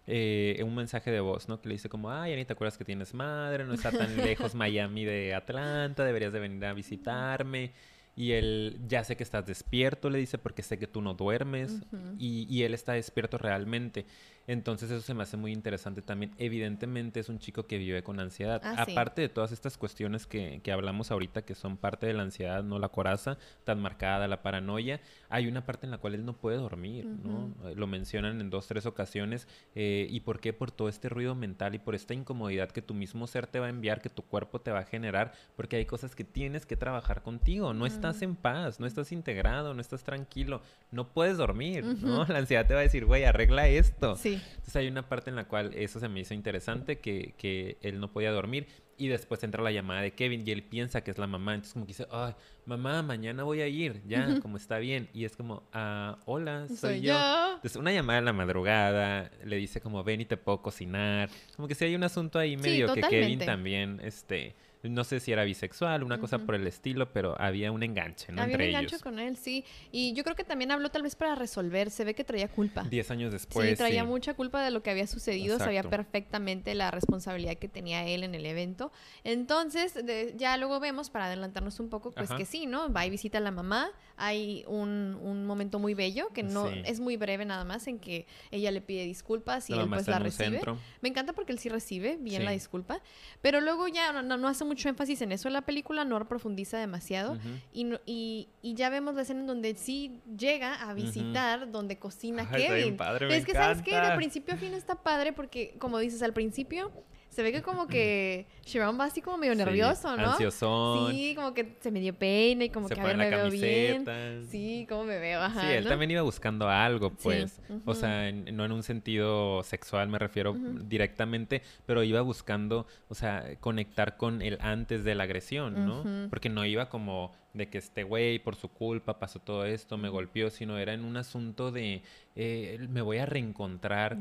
[0.06, 1.60] eh, un mensaje de voz, ¿no?
[1.60, 3.66] Que le dice como, ay, Ani, ¿te acuerdas que tienes madre?
[3.66, 7.72] No está tan lejos Miami de Atlanta, deberías de venir a visitarme.
[8.18, 11.84] Y él, ya sé que estás despierto, le dice, porque sé que tú no duermes.
[12.18, 14.08] y, y, él está despierto realmente.
[14.48, 16.32] Entonces eso se me hace muy interesante también.
[16.38, 18.62] Evidentemente es un chico que vive con ansiedad.
[18.64, 22.24] Ah, Aparte de todas estas cuestiones que, que, hablamos ahorita, que son parte de la
[22.24, 26.26] ansiedad, no la coraza tan marcada, la paranoia, hay una parte en la cual él
[26.26, 27.54] no puede dormir, ¿no?
[27.66, 29.50] Eh, lo mencionan en dos, tres ocasiones.
[29.76, 30.54] Eh, ¿Y por qué?
[30.54, 33.66] Por todo este ruido mental y por esta incomodidad que tu mismo ser te va
[33.66, 36.78] a enviar, que tu cuerpo te va a generar, porque hay cosas que tienes que
[36.78, 37.74] trabajar contigo.
[37.74, 42.24] No estás en paz, no estás integrado, no estás tranquilo, no puedes dormir, ¿no?
[42.28, 44.16] La ansiedad te va a decir, güey, arregla esto.
[44.16, 44.37] Sí.
[44.38, 48.00] Entonces hay una parte en la cual eso se me hizo interesante, que, que él
[48.00, 48.68] no podía dormir.
[49.00, 51.54] Y después entra la llamada de Kevin y él piensa que es la mamá.
[51.54, 52.34] Entonces como que dice, ay,
[52.66, 55.08] mamá, mañana voy a ir, ya, como está bien.
[55.14, 57.14] Y es como, ah, hola, soy, yo.
[57.56, 61.30] Entonces una llamada en la madrugada, le dice como, ven y te puedo cocinar.
[61.56, 65.32] Como que si hay un asunto ahí medio que Kevin también, este no sé si
[65.32, 68.42] era bisexual, una cosa por el estilo, pero había un enganche, ¿no?
[68.42, 69.66] Había un enganche con él, sí.
[69.92, 72.84] Y yo creo que también habló tal vez para resolver, se ve que traía culpa.
[72.84, 73.70] Diez años después.
[73.70, 78.06] Sí, traía mucha culpa de lo que había sucedido, sabía perfectamente la responsabilidad que tenía
[78.08, 78.92] él en el evento.
[79.24, 79.96] Entonces,
[80.36, 82.92] ya luego vemos, para adelantarnos un poco, pues que sí, ¿no?
[82.92, 87.00] Va y visita a la mamá, hay un, un momento muy bello, que no es
[87.00, 90.62] muy breve nada más, en que ella le pide disculpas y él pues la recibe.
[91.02, 93.02] Me encanta porque él sí recibe bien la disculpa,
[93.42, 95.50] pero luego ya no, no hace mucho énfasis en eso.
[95.50, 97.38] La película, no profundiza demasiado.
[97.72, 102.50] y, y, y, ya vemos la escena en donde sí llega a visitar donde cocina
[102.50, 102.98] Kevin.
[103.30, 106.92] es que, ¿sabes que De principio a fin está padre porque, como dices, al principio
[107.38, 110.32] se ve que como que Sharon va así como medio nervioso, ¿no?
[110.32, 111.14] Ansiosón.
[111.14, 114.04] Sí, como que se me dio peina y como que a ver, me veo bien.
[114.50, 115.62] Sí, como me veo, ajá.
[115.62, 117.62] Sí, él también iba buscando algo, pues.
[117.86, 123.44] O sea, no en un sentido sexual me refiero directamente, pero iba buscando, o sea,
[123.60, 126.30] conectar con el antes de la agresión, ¿no?
[126.32, 130.10] Porque no iba como de que este güey por su culpa pasó todo esto, me
[130.10, 132.04] golpeó, sino era en un asunto de
[132.36, 134.18] eh, me voy a reencontrar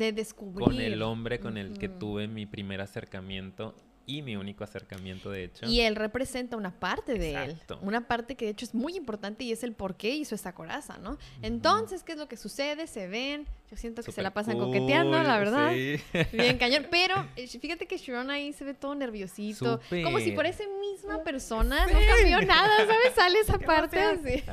[0.55, 3.75] con el hombre con el que tuve mi primer acercamiento
[4.07, 5.67] y mi único acercamiento, de hecho.
[5.67, 7.61] Y él representa una parte de él.
[7.83, 10.55] Una parte que de hecho es muy importante y es el por qué hizo esta
[10.55, 11.19] coraza, ¿no?
[11.43, 12.87] Entonces, ¿qué es lo que sucede?
[12.87, 15.73] Se ven, yo siento que se la pasan coqueteando, la verdad.
[15.73, 16.01] Sí.
[16.33, 16.87] Bien cañón.
[16.91, 19.81] Pero eh, fíjate que Sharon ahí se ve todo nerviosito.
[20.05, 23.15] Como si por esa misma persona no cambió nada, ¿sabes?
[23.15, 24.45] Sale esa parte así.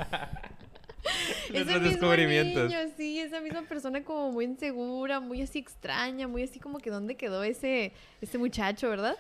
[1.54, 2.70] ese mismo descubrimientos.
[2.70, 6.90] Niño, sí, esa misma persona como muy insegura, muy así extraña, muy así como que
[6.90, 9.16] dónde quedó ese, ese muchacho, ¿verdad?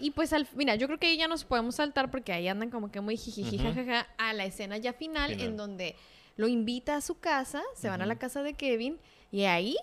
[0.00, 2.70] Y pues, al, mira, yo creo que ahí ya nos podemos saltar porque ahí andan
[2.70, 5.94] como que muy jijiji, jajaja, a la escena ya final, en donde
[6.36, 8.98] lo invita a su casa, se van a la casa de Kevin
[9.30, 9.76] y ahí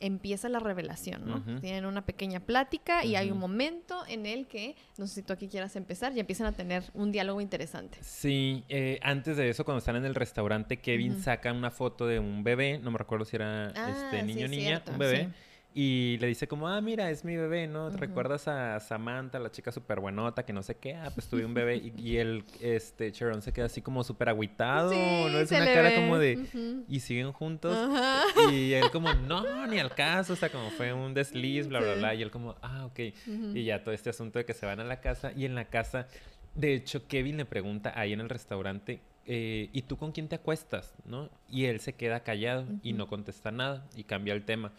[0.00, 1.60] empieza la revelación, ¿no?
[1.60, 5.32] Tienen una pequeña plática y hay un momento en el que, no sé si tú
[5.32, 7.98] aquí quieras empezar, ya empiezan a tener un diálogo interesante.
[8.00, 12.18] Sí, eh, antes de eso, cuando están en el restaurante, Kevin saca una foto de
[12.18, 15.30] un bebé, no me recuerdo si era ah, este niño o niña, un bebé.
[15.80, 17.88] Y le dice como, ah, mira, es mi bebé, ¿no?
[17.88, 20.96] ¿Te recuerdas a Samantha, la chica súper buenota, que no sé qué?
[20.96, 21.76] Ah, pues tuve un bebé.
[21.76, 25.38] Y, y el, este, Sharon se queda así como súper agüitado, ¿no?
[25.38, 27.78] Es una cara como de, y siguen juntos.
[28.50, 31.94] Y él como, no, ni al caso, o sea, como fue un desliz, bla, bla,
[31.94, 32.12] bla.
[32.12, 32.98] Y él como, ah, ok.
[33.54, 35.30] Y ya todo este asunto de que se van a la casa.
[35.36, 36.08] Y en la casa,
[36.56, 40.34] de hecho, Kevin le pregunta ahí en el restaurante, eh, ¿y tú con quién te
[40.34, 40.92] acuestas?
[41.04, 41.30] ¿no?
[41.48, 44.72] Y él se queda callado y no contesta nada y cambia el tema.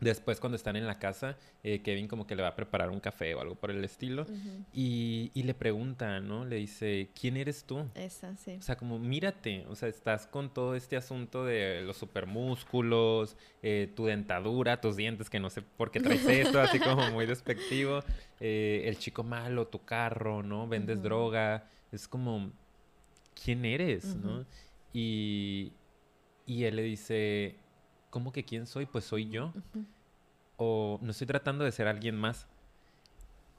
[0.00, 3.00] Después, cuando están en la casa, eh, Kevin como que le va a preparar un
[3.00, 4.26] café o algo por el estilo.
[4.72, 6.44] y, le pregunta, ¿no?
[6.44, 7.86] Le dice, ¿quién eres tú?
[7.94, 8.56] Esa, sí.
[8.58, 9.66] O sea, como, mírate.
[9.68, 15.28] O sea, estás con todo este asunto de los supermúsculos, eh, tu dentadura, tus dientes,
[15.28, 18.00] que no sé por qué traes eso, así como muy despectivo.
[18.40, 20.66] Eh, el chico malo, tu carro, ¿no?
[20.66, 21.68] Vendes droga.
[21.92, 22.52] Es como,
[23.42, 24.14] ¿quién eres?
[24.16, 24.44] ¿no?
[24.92, 25.72] Y,
[26.46, 27.56] y él le dice
[28.10, 28.86] ¿cómo que quién soy?
[28.86, 29.52] Pues soy yo.
[30.56, 32.46] O no estoy tratando de ser alguien más.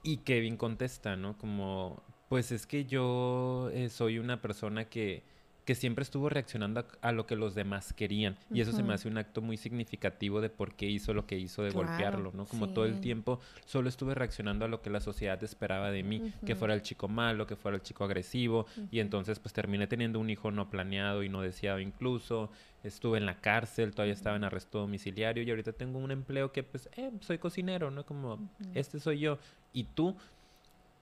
[0.03, 1.37] Y Kevin contesta, ¿no?
[1.37, 5.23] Como, pues es que yo eh, soy una persona que
[5.65, 8.37] que siempre estuvo reaccionando a, lo que los demás querían.
[8.51, 11.37] Y eso se me hace un acto muy significativo de por qué hizo lo que
[11.37, 12.45] hizo de golpearlo, ¿no?
[12.45, 16.33] Como todo el tiempo solo estuve reaccionando a lo que la sociedad esperaba de mí,
[16.45, 20.19] que fuera el chico malo, que fuera el chico agresivo, y entonces pues terminé teniendo
[20.19, 22.49] un hijo no planeado y no deseado incluso,
[22.83, 26.63] estuve en la cárcel, todavía estaba en arresto domiciliario y ahorita tengo un empleo que
[26.63, 28.05] pues, eh, soy cocinero, ¿no?
[28.05, 29.37] Como, este soy yo.
[29.73, 30.15] Y tú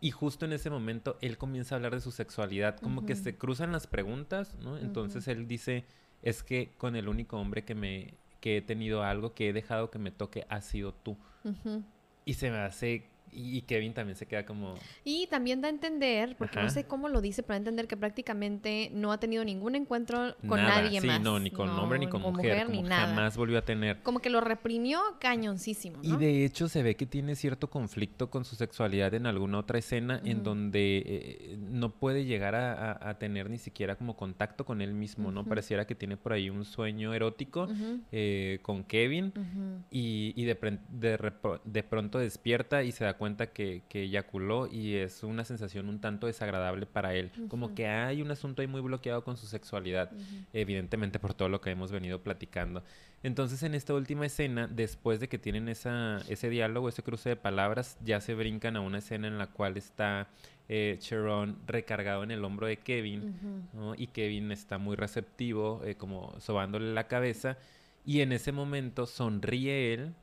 [0.01, 3.37] y justo en ese momento él comienza a hablar de su sexualidad, como que se
[3.37, 4.77] cruzan las preguntas, ¿no?
[4.77, 5.85] Entonces él dice,
[6.21, 9.91] es que con el único hombre que me que he tenido algo, que he dejado
[9.91, 11.17] que me toque, ha sido tú.
[12.25, 14.75] Y se me hace y Kevin también se queda como...
[15.03, 17.87] Y también da a entender, porque no sé cómo lo dice, pero da a entender
[17.87, 21.21] que prácticamente no ha tenido ningún encuentro con nadie sí, más.
[21.21, 23.07] no, ni con hombre ni con, mujer, ni nada.
[23.07, 24.01] jamás volvió a tener.
[24.01, 28.45] Como que lo reprimió cañoncísimo, Y de hecho se ve que tiene cierto conflicto con
[28.45, 33.57] su sexualidad en alguna otra escena en donde eh, no puede llegar a, tener ni
[33.57, 35.43] siquiera como contacto con él mismo, ¿no?
[35.43, 37.67] Pareciera que tiene por ahí un sueño erótico
[38.11, 39.33] eh, con Kevin
[39.91, 44.95] y, y de, de, de pronto despierta y se da cuenta que, que eyaculó y
[44.95, 47.31] es una sensación un tanto desagradable para él.
[47.49, 50.11] Como que hay un asunto ahí muy bloqueado con su sexualidad,
[50.53, 52.83] evidentemente por todo lo que hemos venido platicando.
[53.21, 57.35] Entonces en esta última escena, después de que tienen esa, ese diálogo, ese cruce de
[57.35, 60.29] palabras, ya se brincan a una escena en la cual está
[60.69, 63.67] eh, Sharon recargado en el hombro de Kevin
[63.97, 67.57] y Kevin está muy receptivo, eh, como sobándole la cabeza.
[68.05, 70.13] Y en ese momento sonríe él,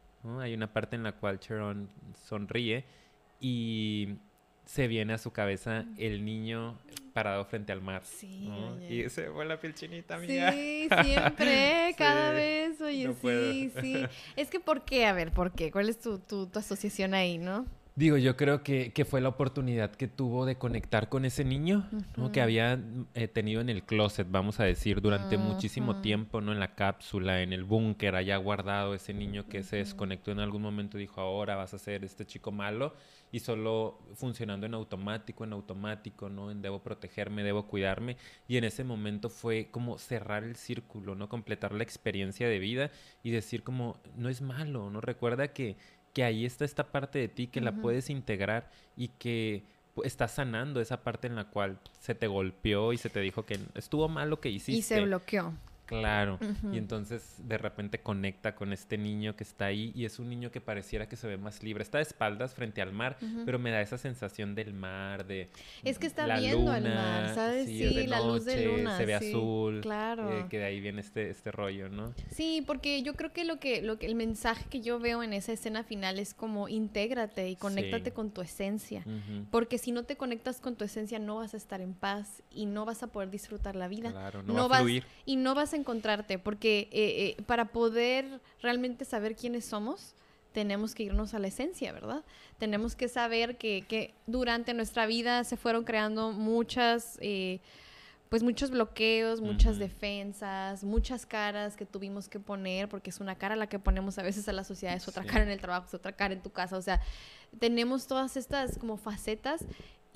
[0.41, 1.89] hay una parte en la cual Sharon
[2.27, 2.85] sonríe
[3.41, 4.17] y
[4.65, 6.79] se viene a su cabeza el niño
[7.13, 8.03] parado frente al mar.
[8.05, 8.51] Sí.
[8.91, 10.53] Y se fue la piel chinita, amiga.
[10.53, 14.05] Sí, siempre, cada vez, oye, sí, sí.
[14.37, 15.07] Es que, ¿por qué?
[15.07, 15.71] A ver, ¿por qué?
[15.71, 17.65] ¿Cuál es tu, tu, tu asociación ahí, no?
[17.97, 21.89] Digo, yo creo que, que, fue la oportunidad que tuvo de conectar con ese niño,
[22.19, 22.31] ¿no?
[22.31, 22.79] Que había
[23.15, 26.53] eh, tenido en el closet, vamos a decir, durante muchísimo tiempo, ¿no?
[26.53, 30.61] En la cápsula, en el búnker, allá guardado ese niño que se desconectó en algún
[30.61, 32.95] momento, dijo, ahora vas a ser este chico malo,
[33.33, 36.51] y solo funcionando en automático, en automático, ¿no?
[36.51, 41.31] En debo protegerme, debo cuidarme, y en ese momento fue como cerrar el círculo, ¿no?
[41.31, 42.91] Completar la experiencia de vida
[43.23, 45.01] y decir como, no es malo, ¿no?
[45.01, 45.79] Recuerda que
[46.17, 49.65] que ahí está esta parte de ti que la puedes integrar y que
[50.03, 53.61] estás sanando esa parte en la cual se te golpeó y se te dijo que
[53.75, 54.79] estuvo mal lo que hiciste.
[54.79, 55.53] Y se bloqueó.
[55.87, 56.39] Claro.
[56.73, 60.51] Y entonces de repente conecta con este niño que está ahí y es un niño
[60.51, 61.83] que pareciera que se ve más libre.
[61.83, 65.51] Está de espaldas frente al mar, pero me da esa sensación del mar, de...
[65.85, 67.67] Es que está viendo al mar, ¿sabes?
[67.67, 68.97] Sí, la luz de luna.
[68.97, 69.81] Se ve azul.
[69.81, 70.39] Claro.
[70.39, 72.13] Eh, que de ahí viene este, este rollo, ¿no?
[72.31, 75.33] Sí, porque yo creo que lo que, lo que el mensaje que yo veo en
[75.33, 79.05] esa escena final es como intégrate y conéctate con tu esencia.
[79.51, 82.67] Porque si no te conectas con tu esencia no vas a estar en paz y
[82.67, 84.11] no vas a poder disfrutar la vida.
[84.11, 85.05] Claro, no, va a fluir.
[85.25, 90.15] y no vas a encontrarte, porque eh, eh, para poder realmente saber quiénes somos,
[90.53, 92.25] tenemos que irnos a la esencia, ¿verdad?
[92.59, 97.61] Tenemos que saber que, que durante nuestra vida se fueron creando muchas, eh,
[98.31, 103.55] pues muchos bloqueos, muchas defensas, muchas caras que tuvimos que poner, porque es una cara
[103.55, 105.95] la que ponemos a veces a la sociedad, es otra cara en el trabajo, es
[105.95, 107.03] otra cara en tu casa, o sea,
[107.61, 109.65] tenemos todas estas como facetas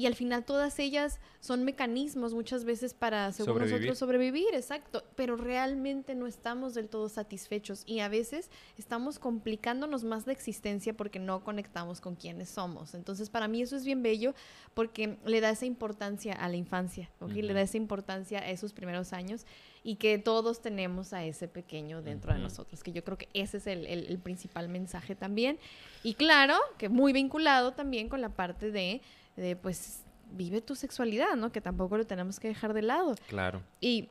[0.01, 5.37] y al final todas ellas son mecanismos muchas veces para, según nosotros, sobrevivir, exacto, pero
[5.37, 11.19] realmente no estamos del todo satisfechos y a veces estamos complicándonos más la existencia porque
[11.19, 12.95] no conectamos con quienes somos.
[12.95, 14.35] Entonces, para mí eso es bien bello
[14.73, 17.33] porque le da esa importancia a la infancia, ¿ok?
[17.33, 19.45] Le da esa importancia a esos primeros años
[19.85, 23.59] y que todos tenemos a ese pequeño dentro de nosotros, que yo creo que ese
[23.59, 25.59] es el, el principal mensaje también.
[26.03, 29.03] Y claro, que muy vinculado también con la parte de
[29.37, 31.53] de pues vive tu sexualidad, ¿no?
[31.53, 33.15] Que tampoco lo tenemos que dejar de lado.
[33.29, 33.63] Claro.
[33.81, 34.09] Y,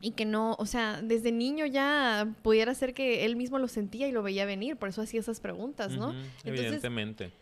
[0.00, 4.08] y que no, o sea, desde niño ya pudiera ser que él mismo lo sentía
[4.08, 6.14] y lo veía venir, por eso hacía esas preguntas, ¿no?
[6.44, 7.32] evidentemente.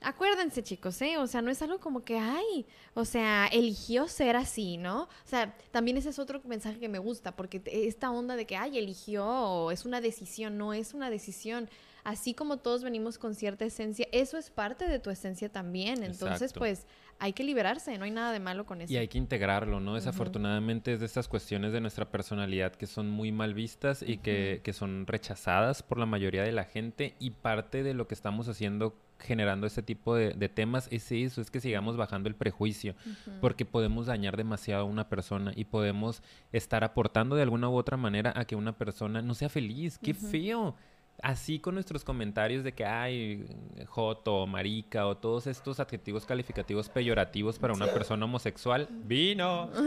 [0.00, 1.16] Acuérdense, chicos, ¿eh?
[1.16, 5.04] O sea, no es algo como que, ay, o sea, eligió ser así, ¿no?
[5.04, 8.54] O sea, también ese es otro mensaje que me gusta, porque esta onda de que,
[8.54, 11.70] ay, eligió, es una decisión, no es una decisión
[12.04, 16.02] así como todos venimos con cierta esencia, eso es parte de tu esencia también.
[16.02, 16.86] Entonces, pues
[17.18, 18.92] hay que liberarse, no hay nada de malo con eso.
[18.92, 19.94] Y hay que integrarlo, ¿no?
[19.94, 24.60] Desafortunadamente es de estas cuestiones de nuestra personalidad que son muy mal vistas y que,
[24.62, 28.48] que, son rechazadas por la mayoría de la gente y parte de lo que estamos
[28.48, 32.94] haciendo generando este tipo de, temas es eso, es que sigamos bajando el prejuicio,
[33.40, 37.96] porque podemos dañar demasiado a una persona y podemos estar aportando de alguna u otra
[37.96, 39.98] manera a que una persona no sea feliz.
[39.98, 40.76] ¡Qué feo!
[41.22, 43.46] Así con nuestros comentarios de que hay
[43.86, 49.70] joto, marica o todos estos adjetivos calificativos peyorativos para una persona homosexual, vino.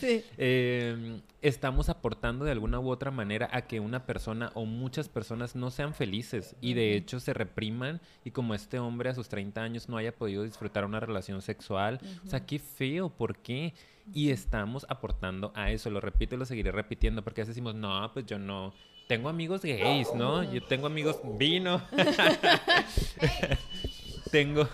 [0.36, 5.54] Em, estamos aportando de alguna u otra manera a que una persona o muchas personas
[5.54, 9.62] no sean felices y de hecho se repriman y como este hombre a sus 30
[9.62, 12.00] años no haya podido disfrutar una relación sexual.
[12.24, 13.74] O sea, qué feo, ¿por qué?
[14.12, 17.74] Y estamos aportando a eso, lo repito y lo seguiré repitiendo, porque a veces decimos,
[17.74, 18.74] no, pues yo no.
[19.06, 20.42] Tengo amigos gays, ¿no?
[20.52, 21.82] Yo tengo amigos vino.
[24.30, 24.68] tengo.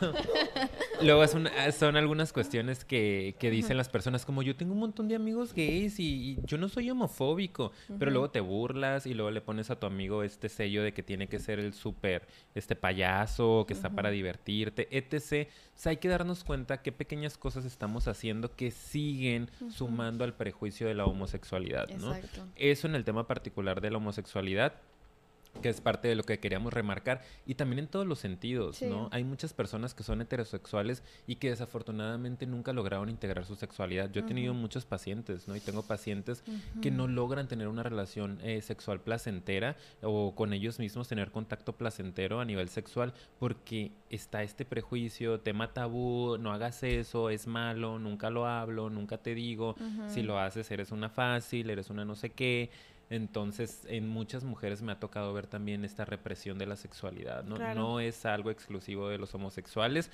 [1.02, 5.08] Luego son, son algunas cuestiones que, que, dicen las personas, como yo tengo un montón
[5.08, 9.40] de amigos gays y, yo no soy homofóbico, pero luego te burlas y luego le
[9.40, 13.64] pones a tu amigo este sello de que tiene que ser el súper este payaso,
[13.66, 15.48] que está para divertirte, etc.
[15.48, 20.34] O sea, hay que darnos cuenta qué pequeñas cosas estamos haciendo que siguen sumando al
[20.34, 22.14] prejuicio de la homosexualidad, ¿no?
[22.56, 24.74] Eso en el tema particular de la homosexualidad
[25.62, 29.08] que es parte de lo que queríamos remarcar y también en todos los sentidos, ¿no?
[29.12, 34.10] Hay muchas personas que son heterosexuales y que desafortunadamente nunca lograron integrar su sexualidad.
[34.10, 35.56] Yo he tenido muchos pacientes, ¿no?
[35.56, 36.42] Y tengo pacientes
[36.82, 41.76] que no logran tener una relación eh, sexual placentera o con ellos mismos tener contacto
[41.76, 47.98] placentero a nivel sexual porque está este prejuicio, tema tabú, no hagas eso, es malo,
[47.98, 49.76] nunca lo hablo, nunca te digo,
[50.08, 52.70] si lo haces eres una fácil, eres una no sé qué.
[53.08, 57.56] Entonces, en muchas mujeres me ha tocado ver también esta represión de la sexualidad, ¿no?
[57.74, 60.10] No es algo exclusivo de los homosexuales.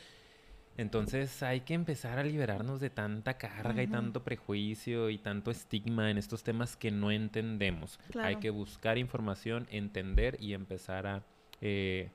[0.77, 6.11] Entonces hay que empezar a liberarnos de tanta carga y tanto prejuicio y tanto estigma
[6.11, 8.01] en estos temas que no entendemos.
[8.19, 11.23] Hay que buscar información, entender y empezar a
[11.61, 12.11] eh,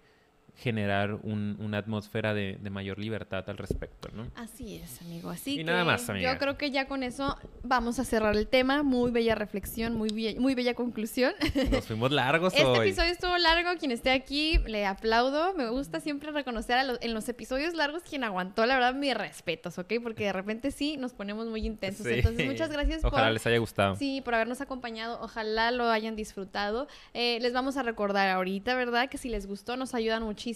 [0.58, 4.28] generar una atmósfera de, mayor libertad al respecto, ¿no?
[4.36, 5.30] Así es, amigo.
[5.30, 8.47] Así y que nada más, yo creo que ya con eso vamos a cerrar el
[8.47, 8.84] tema.
[8.84, 11.34] Muy bella reflexión, muy, bella, muy bella conclusión.
[11.72, 12.74] Nos fuimos largos este hoy.
[12.74, 13.78] Este episodio estuvo largo.
[13.80, 15.53] Quien esté aquí, le aplaudo.
[15.53, 19.78] Me gusta siempre reconocer a en los episodios largos quien aguantó, la verdad, mis respetos,
[19.78, 19.93] ¿ok?
[20.01, 22.05] Porque de repente sí nos ponemos muy intensos.
[22.05, 23.95] Entonces, muchas gracias Ojalá les haya gustado.
[23.95, 25.20] Sí, por habernos acompañado.
[25.22, 26.88] Ojalá lo hayan disfrutado.
[27.14, 29.10] Eh, les vamos a recordar ahorita, ¿verdad?
[29.10, 30.46] Que si les gustó, nos ayudan muchísimo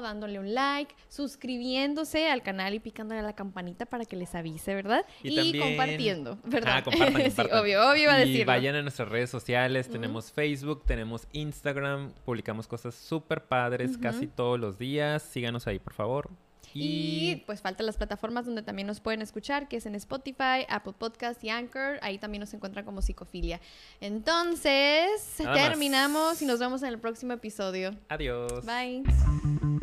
[0.00, 4.74] dándole un like, suscribiéndose al canal y picándole a la campanita para que les avise,
[4.74, 5.04] ¿verdad?
[5.22, 6.74] Y, compartiendo, ¿verdad?
[6.76, 8.42] Ah, compartan, sí, obvio, obvio a decirlo.
[8.42, 14.26] Y vayan a nuestras redes sociales, tenemos Facebook, tenemos Instagram, publicamos cosas súper padres casi
[14.26, 15.22] todos los días.
[15.22, 16.30] Síganos ahí, por favor.
[16.74, 17.42] Y...
[17.46, 21.42] pues faltan las plataformas donde también nos pueden escuchar, que es en Spotify, Apple Podcast
[21.44, 21.98] y Anchor.
[22.02, 23.60] Ahí también nos encuentran como psicofilia.
[24.00, 27.96] Entonces, terminamos y nos vemos en el próximo episodio.
[28.08, 28.64] Adiós.
[28.64, 29.79] Bye.